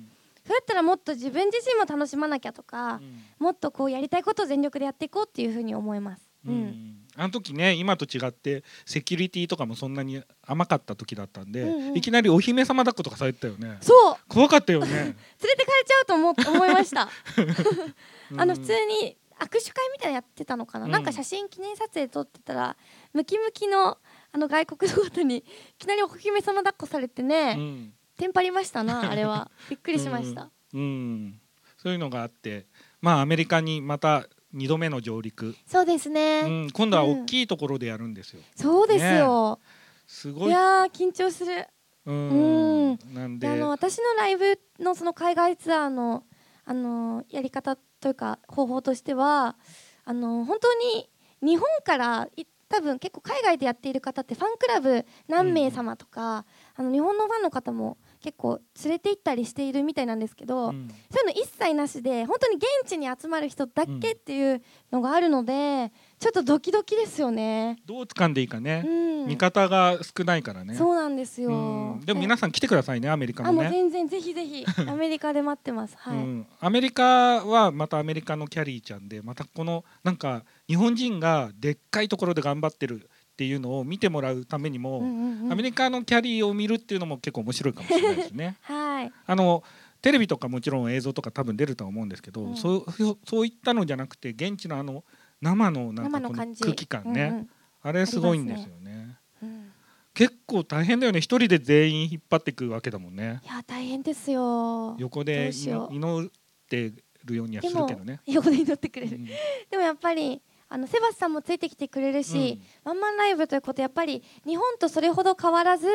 [0.48, 3.02] そうやったらもっと自分自身も楽しまなきゃとか、
[3.38, 6.30] もっとこうやりたいことを全力でやっていこうっていうふうに思います。
[6.45, 6.58] ううん。
[6.64, 11.98] んあの時ね今と違ってセキュリティとかもそんなに甘かった時だったんで、うんうん。
[11.98, 13.78] いきなりお姫様抱っことかされてたよね。
[13.82, 14.16] そう。
[14.30, 14.88] 怖かったよね。
[14.95, 17.10] 連れてかれちゃうと思思いました。
[18.38, 18.60] あのうん。
[18.60, 20.91] 普通に握手会みたいなのやってたのかな、うん。
[20.91, 22.78] なんか写真記念撮影撮ってたら
[23.14, 23.98] ムキムキの
[24.32, 25.43] あの外国の方にい
[25.78, 29.49] きなりお姫様抱っこされてね、うんテンパりましたな あれは。
[29.70, 31.39] びっくりしました、うん、
[31.78, 32.65] そういうのがあって
[32.99, 38.41] まあアメリカにまた2度目の上陸、そうですうね、ん、今度は大きいところでやるんですよ。
[38.55, 39.59] そうですよ、
[40.07, 40.47] すごい。
[40.47, 41.68] いやー緊張する。
[42.05, 42.30] うん。
[42.30, 43.13] うん。
[43.13, 43.47] なんで。
[43.47, 46.24] であの私のライブのその海外ツアーの
[46.65, 49.55] あのやり方というか方法としては
[50.03, 51.09] あの本当に
[51.41, 56.45] 日本からい多分結構海外でやっている方ってファンクラブ何名様とか、
[56.76, 64.61] あの日本のファンの方も結構連れて行ったりしているみたいなんですけど、うんそういうの一切なしで本当に現地に集まる人だけっていう
[64.91, 67.78] のがあるので、ちょっとドキドキですよね。
[67.86, 70.76] どう掴んでいいかねう、ん、味方が少ないからね。
[70.76, 71.49] そうなんですよ。
[71.51, 71.53] う
[71.95, 73.72] んでも皆さん来てくださいねアメリカあもうもね。
[73.72, 75.95] 全然ぜひぜひ アメリカで待ってます。
[75.97, 76.18] はい。
[76.18, 77.03] うん、アメリカ
[77.45, 88.57] はまたアメリカのキャリーちゃんでまたこのなんか日本人がでっかいところで頑張ってるっていうのを見てもらうためにも、うんうんうんアメリカのキャリーを見るっていうのも結構面白いかもしれないですね。
[88.63, 89.11] はい。
[89.25, 89.63] あの
[90.01, 92.85] テレビとかもちろん映像とか多分出るとは思うんですけど、うんそう
[93.25, 95.05] そういったのじゃなくて現地のあの
[95.39, 96.31] 生のなんかこの。
[96.33, 97.49] 空気感ね、うん
[97.83, 99.17] あれすごいんですよね。
[99.43, 99.71] うんうん
[100.15, 103.39] 結構大変だよね一人で全員引っ張っていくわけだもんね。
[103.45, 104.95] いや大変ですよ。
[104.97, 105.51] 横で
[105.91, 106.31] 祈っ
[106.67, 106.91] て
[107.23, 108.19] るようにはするけどね。
[108.25, 109.15] 横で祈ってくれる。
[109.15, 109.25] うん
[109.69, 115.88] でもやっぱりあのセバスさんもついてきてくれるし、ワンマンライブということやっぱり日本とそれほど変わらず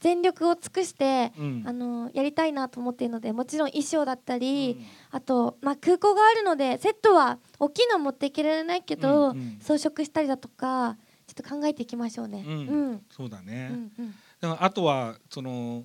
[0.00, 1.62] 全力を尽くして、うん。
[1.66, 4.86] あのやりたいなと思っているのでもちろん衣装だったり、うん。
[5.10, 9.58] あと、まあ、空港があるのでセットは大きいのは持っていけられないけど、うんうん。
[9.60, 10.96] 装飾したりだとか
[11.26, 12.44] ちょっと考えていきましょうね。
[12.46, 12.52] うん。
[12.52, 13.02] うん。
[13.10, 14.14] そうだね、うんうん。
[14.40, 15.84] だからあとはその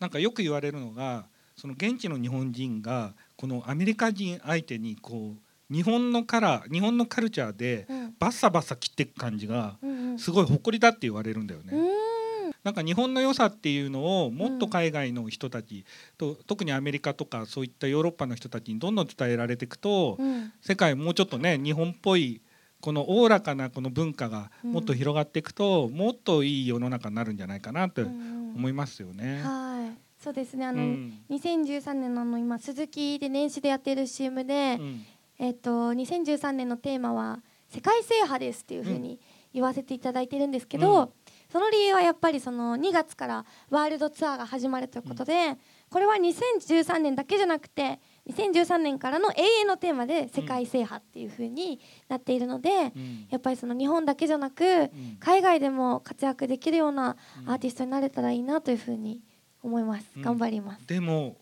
[0.00, 1.26] なんかよく言われるのが
[1.56, 5.40] その現地の日本人がこのアメリカ人相手にこう
[5.70, 8.14] 日本のカラー日本のカルチャーでうん。
[8.18, 10.18] バッサバッサ切っていく感じがうんうん。
[10.18, 11.72] すごい誇りだって言われるんだよね。
[11.72, 12.52] うん。
[12.62, 15.84] なんか日本の良さっていうのをもっと海外の人たち
[16.16, 20.52] と特にアメリカとかそういったヨーロッパの人たちにどんどん伝えられていくとうん。
[20.60, 22.40] 世界もうちょっとね日本っぽい
[22.80, 29.40] このおおらかなこの文化がもっと広がっていくと、もっといい世の中になるんじゃないかなとうん思いますよね。
[29.42, 29.98] はい。
[30.22, 30.66] そうですね。
[30.66, 31.12] あの、うん。
[31.30, 35.02] 2013年のあの今鈴木で年始でやっている CM で、うん
[35.38, 39.20] えっと2013年のテーマは世界制覇ですっていうふうに
[39.52, 41.08] 言わせていただいてるんですけど、うん。
[41.50, 45.56] その理由はやっぱりその2月からワールドツアーが始まるということで、
[45.90, 51.78] これは2013年だけじゃなくて2013年からの永遠のテーマで世界制覇っていうふうに
[52.08, 53.26] なっているので、うん。
[53.30, 55.16] やっぱりその日本だけじゃなくうん。
[55.20, 57.50] 海外でも活躍できるようなうん。
[57.50, 59.20] アーティストになれたらいいなというふうに
[59.62, 60.22] 思います、うん。
[60.22, 60.86] 頑張ります。
[60.86, 61.36] でも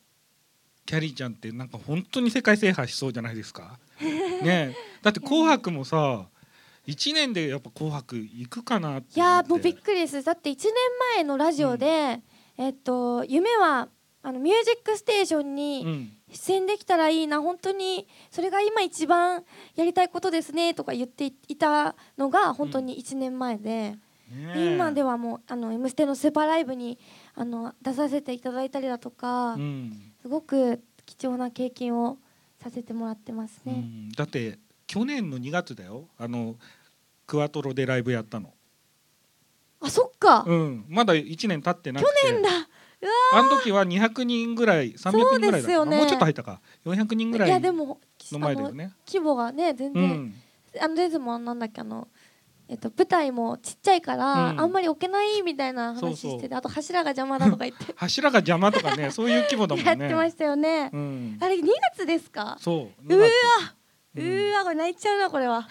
[0.85, 3.79] キャリーちゃんってなんか本当に世界制覇しそうじゃないですか。
[4.01, 4.77] ねえ。
[5.03, 6.27] だって「紅白」もさ
[6.87, 9.81] 1年でやっぱ「紅白」行くかなっていやーもうびっり。
[9.81, 10.23] くりです。
[10.23, 10.73] だって1年
[11.17, 12.21] 前のラジオで、
[12.59, 13.89] えっと夢は
[14.25, 16.17] あのミュージックステーションうにん。
[16.33, 17.43] 出演できたらいいな。
[17.43, 19.45] 本当にそれが今一番
[19.77, 23.99] やりたいことですねとか言っていたのが本当に1年前で、ね
[24.57, 24.75] え。
[24.75, 26.99] 今ではもう「あの M ステ」のスーパーライブに
[27.35, 32.19] あの出させていただいたりだとか、うんすごく貴重な経験を
[32.63, 33.73] させてもらってますね。
[33.75, 34.13] うん。
[34.13, 36.09] だって去年の2月だよ。
[36.17, 36.57] あの
[37.27, 38.53] クワトロでライブやったの、
[39.81, 42.29] あそっか、うん、まだ1年経ってなくて。
[42.29, 42.49] 去年だ。
[43.35, 45.97] あの時は200人ぐらい300人ぐらいだそうですよね。
[45.97, 46.61] もうちょっと入ったか。
[46.85, 47.99] 400人ぐらいいやでも
[48.31, 48.93] の前だあのよね。
[49.07, 50.35] 規模がね全然、うん。
[50.81, 52.07] あのレズもなんだっけあの、
[52.73, 54.61] えっと、舞台もちっちゃいから、うん。
[54.61, 57.93] あんまり置けないみたいな話しててあと柱が邪魔だとか言って。
[57.97, 59.91] 柱が邪魔とかねそういう規模だもんね。
[59.91, 62.57] やってましたよね、うん、あれ2月ですか？
[62.59, 64.25] そううわううん。
[64.25, 65.69] ーわこれ泣いちゃうなこれは。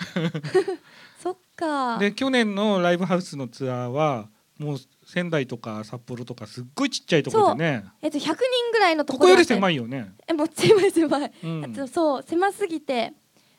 [1.17, 1.97] そっか。
[1.97, 4.29] で去年のライブハウスのツアーは
[4.59, 4.77] もう
[5.07, 7.83] 仙台とか札幌とかすっごいちっちゃいところでね。
[8.03, 8.35] えっと100人
[8.71, 10.13] ぐらいのとここよりころだった狭いよね。
[10.27, 11.65] えもう狭い狭い、うん。
[11.65, 13.13] あとそう狭すぎて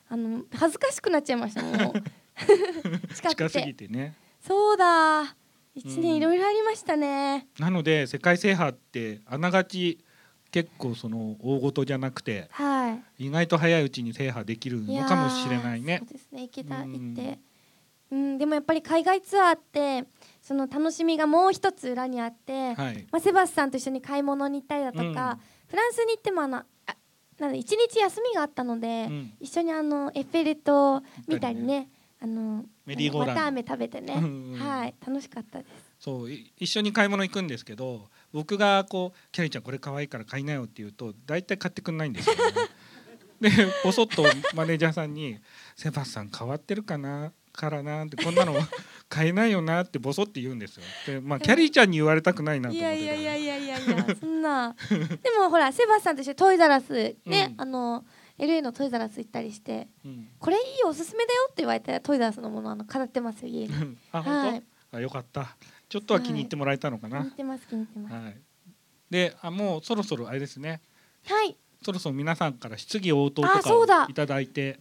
[0.07, 2.03] あの恥ずかしくなっちゃいましたもう
[3.15, 4.15] 近く近すぎててね。
[4.41, 5.35] そうだ。
[5.75, 6.01] 一うん。
[6.01, 9.99] 年いろいろありましたね、なので世界制覇ってあながち
[10.51, 13.25] 結構その大事じゃなくてはい。
[13.25, 15.93] 意外と早いうちに制覇できるのかもしれないね。
[15.93, 16.01] やー。
[16.01, 16.41] そうですね。
[16.43, 16.91] 行けたうん。
[16.91, 17.39] 行って。
[18.11, 20.05] うんでもやっぱり海外ツアーって
[20.39, 23.07] その楽しみがもう一つ裏にあって、はい。
[23.11, 25.13] まあ、セバスさんと一緒に買い物に行ったりだとか、うん。
[25.15, 26.65] フランスに行ってもあのあ
[27.39, 29.33] なんだ一日休みがあったので、うん。
[29.39, 31.89] 一緒にあのエッフェル塔見たりね
[32.23, 33.41] あのメリーゴーランド。
[33.41, 35.71] 綿あめ食べてね、うんうんはい楽しかったです。
[35.99, 42.41] そうい一緒に買い物行くんですけど僕がこう「キャリーちゃんこれ可愛いから買いなよ」って言うと大体買ってくんないんですよね。
[43.41, 43.49] で
[43.83, 44.23] ぼそっと
[44.55, 45.37] マネージャーさんに
[45.75, 47.33] 「セバスさん変わってるかな？
[47.51, 48.55] からな」ってこんなの
[49.09, 49.83] 買えないよな？
[49.83, 50.83] ってぼそって言うんですよ。
[51.05, 54.75] でまあキャリーちゃんに言われたくないなとい思ってやいやいやいやいやいやそんな。
[54.89, 54.95] で
[55.37, 57.61] もほらセバスさんと一緒にトイザラスね、うん。
[57.61, 58.05] あの
[58.39, 60.27] LA のトイザらス行ったりしてうん。
[60.39, 63.73] これいいおすすめだよって言われてトイザらスのものあの飾ってますよ家に
[64.11, 64.63] あ本当、はい。
[64.93, 65.55] あよかった。
[65.89, 68.15] ちょっとは気に入ってもらえたのかな、気に入ってます気に入ってます。
[68.15, 68.41] はい。
[69.09, 70.81] であもうそろそろあれですね。
[71.25, 71.55] はい。
[71.83, 74.79] そろそろ皆さんから質疑応答とかをいただいて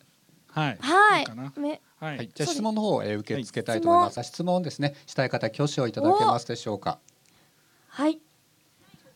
[0.49, 0.79] はい。
[0.81, 1.23] はい。
[1.23, 1.53] いかな？
[1.57, 4.23] めはい、はい、じゃあ質問の方をえー受け付けたいと思います。
[4.23, 4.63] 質問。
[4.63, 6.99] ですね、したい方挙手をいただけますでしょうか。
[7.89, 8.19] はい。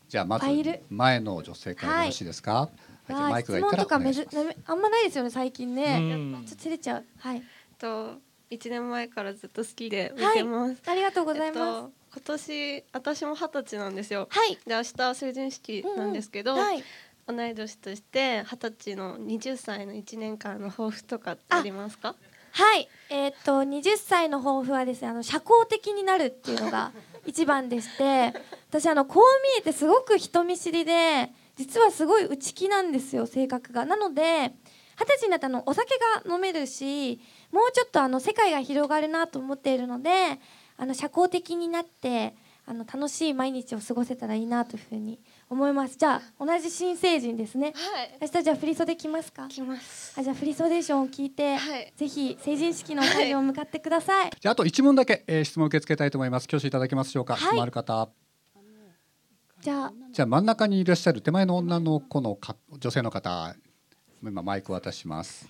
[0.09, 0.47] じゃあまず
[0.89, 2.55] 前の女性からよろしいですか？
[2.55, 2.71] はい、
[3.07, 4.29] 質問とかめず
[4.67, 6.45] あんまないですよね最近ね、うん。
[6.47, 7.05] ちょっと照れちゃう。
[7.19, 7.43] はい。
[7.79, 8.15] と
[8.51, 10.83] 1年前からずっと好きで見はいてます。
[10.87, 14.29] ありがとうございます、えっと、今年私も二十歳なんですよ。
[14.31, 14.59] はい。
[14.67, 16.85] で明日成人式なんですけど、はい。
[17.29, 22.15] 同い年として二十歳の20歳の1年間の抱負とかありますか？
[22.53, 26.93] はい、えーっと20歳の抱負はですねあの社交的になるっていうのが
[27.27, 28.33] 一番でして
[28.71, 34.55] 私あのこう見えてすごく人見知りで実はすごい内気なんですよ性格がなので
[34.99, 37.21] 二十歳になったのお酒が飲めるし
[37.53, 40.11] もうちょっとあの世界が広がるなと思っているので
[40.79, 42.35] あの社交的になって
[42.69, 48.19] あの楽しい毎日を過ごせたらいいなというふうに思いますじゃあ同じ新成人ですねはい。
[48.23, 49.47] 明日じゃあ振り袖着ますか？
[49.49, 50.19] きます。
[50.19, 54.31] あじゃあフリーソデーションを聞いて、はいぜひ成人式の会場を向かってください。
[54.41, 56.45] じゃああと一問だけ、えー、質問を受け付けたいと思います。
[56.47, 57.35] 挙手いただけますでしょうか？
[57.35, 58.09] はい質問ある方。
[59.61, 63.55] じゃあじゃあ真ん中にいらっしゃる手前の女の子のか女性の方、
[64.23, 65.49] 今マイクを渡します。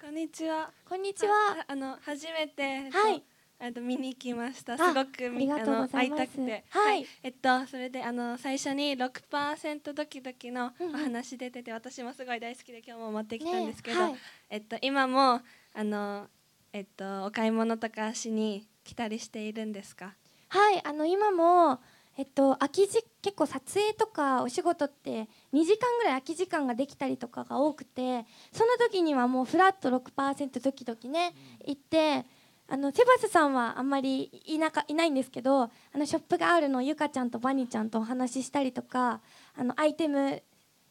[0.00, 0.70] こんにちは。
[0.88, 1.32] こんにちは。
[1.68, 3.22] ああの初めて、えっとはい
[3.60, 4.74] えっと見に来ました。
[4.74, 14.14] あすごくみあの会いたくて、はいえっとそれであの最初に6%ドキドキのお話出てて、私もすごい大好きで今日も持ってきたんですけど、ねはい
[14.50, 15.40] えっと今も
[15.72, 16.26] あの
[16.72, 20.14] えっとお買い物とかしに来たりしているんですか？
[20.50, 21.80] はい、あの今も
[22.16, 31.34] えっと空き時結構撮影とかお仕事って2時間ぐらい空き時間ができたりとかが多くて、その時にはもうフラット6%ドキドキね
[31.66, 32.24] 行って。
[32.66, 39.20] あのセバスさんはあんまりいなかいないんですけどあのショップがあるのゆかちゃんとバニーちゃんとお話ししたりとか
[39.54, 40.42] あのアイテム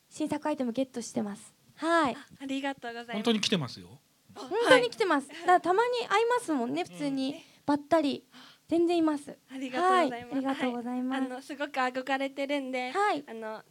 [0.08, 1.52] 新作アイテムゲットしてます。
[1.76, 2.16] はい。
[2.16, 3.14] ありがとうございます。
[3.14, 3.88] 本当に来てますよ。
[4.36, 5.28] 本当に来てます。
[5.48, 7.44] だたまに会いますもんね、普通に。
[7.66, 8.26] ばったり
[8.74, 9.38] 全然います。
[9.54, 10.14] ありがとうございます。
[10.14, 13.62] はいありがとうございますはあのすごく憧れてるんで、はいあの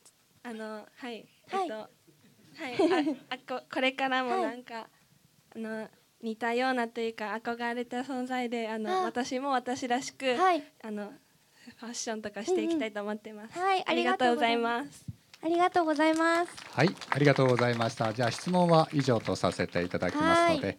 [0.44, 1.88] あのはい、はいえっとはい
[3.28, 4.86] ああこ これからもはいなんか、
[5.56, 5.88] あの
[6.22, 11.12] 似たようなというか憧れた存在であのあ私も私らしく、はい、あの
[11.80, 13.58] ファッションとかしていきたいと思ってます。
[13.58, 15.04] はいありがとうございます。
[15.44, 16.52] ありがとうございます。
[16.70, 18.12] はい、ありがとうございました。
[18.12, 20.78] じゃあ質問は以上とさせていただきますので、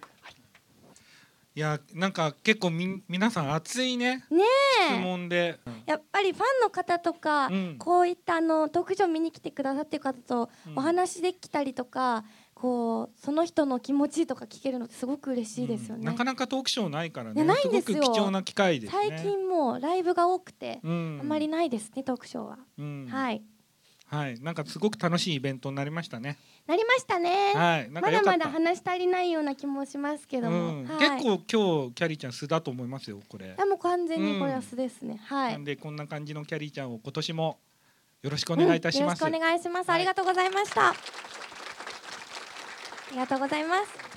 [1.55, 4.25] いやなんか結構み皆さん熱いね。
[4.31, 4.43] ね
[4.87, 7.75] 質え、問で、やっぱりファンの方とか、うん。
[7.77, 10.79] こういったあのトークショー見に来てくださってる方とうん。
[10.79, 12.25] お話できたりとか、
[12.55, 15.99] こうその人の気持ちとか聞けるのってすごく嬉しいですよね。
[15.99, 16.05] うん。
[16.05, 17.99] なかなかトークショーないからいねやないんですよ。
[17.99, 19.09] ごく貴重な機会ですね。
[19.09, 21.19] 最近もうライブが多くて、うん。
[21.21, 22.57] あんまりないですねトークショーは。
[22.79, 23.07] うん。
[23.07, 23.43] はい、
[24.13, 24.39] はい。
[24.41, 26.37] なんかすごく楽しいイベントになりましたね。
[26.67, 27.53] なりましたね。
[27.55, 27.91] はい。
[27.91, 30.85] なんまだまだ話し足りないような気もしますけども、うん。
[30.85, 33.55] はい、結構今日キャリーちゃん素だと思いますよこれ。
[33.59, 37.57] あもう完全にこれは素ですね、はないんでこんな感じのキャリーちゃんを今年も
[38.21, 39.33] よろしくお願いいたします、うん。
[39.33, 40.89] よろしくお願いします、はいありがとうございました。
[40.89, 40.95] あ
[43.11, 44.12] りがとうございます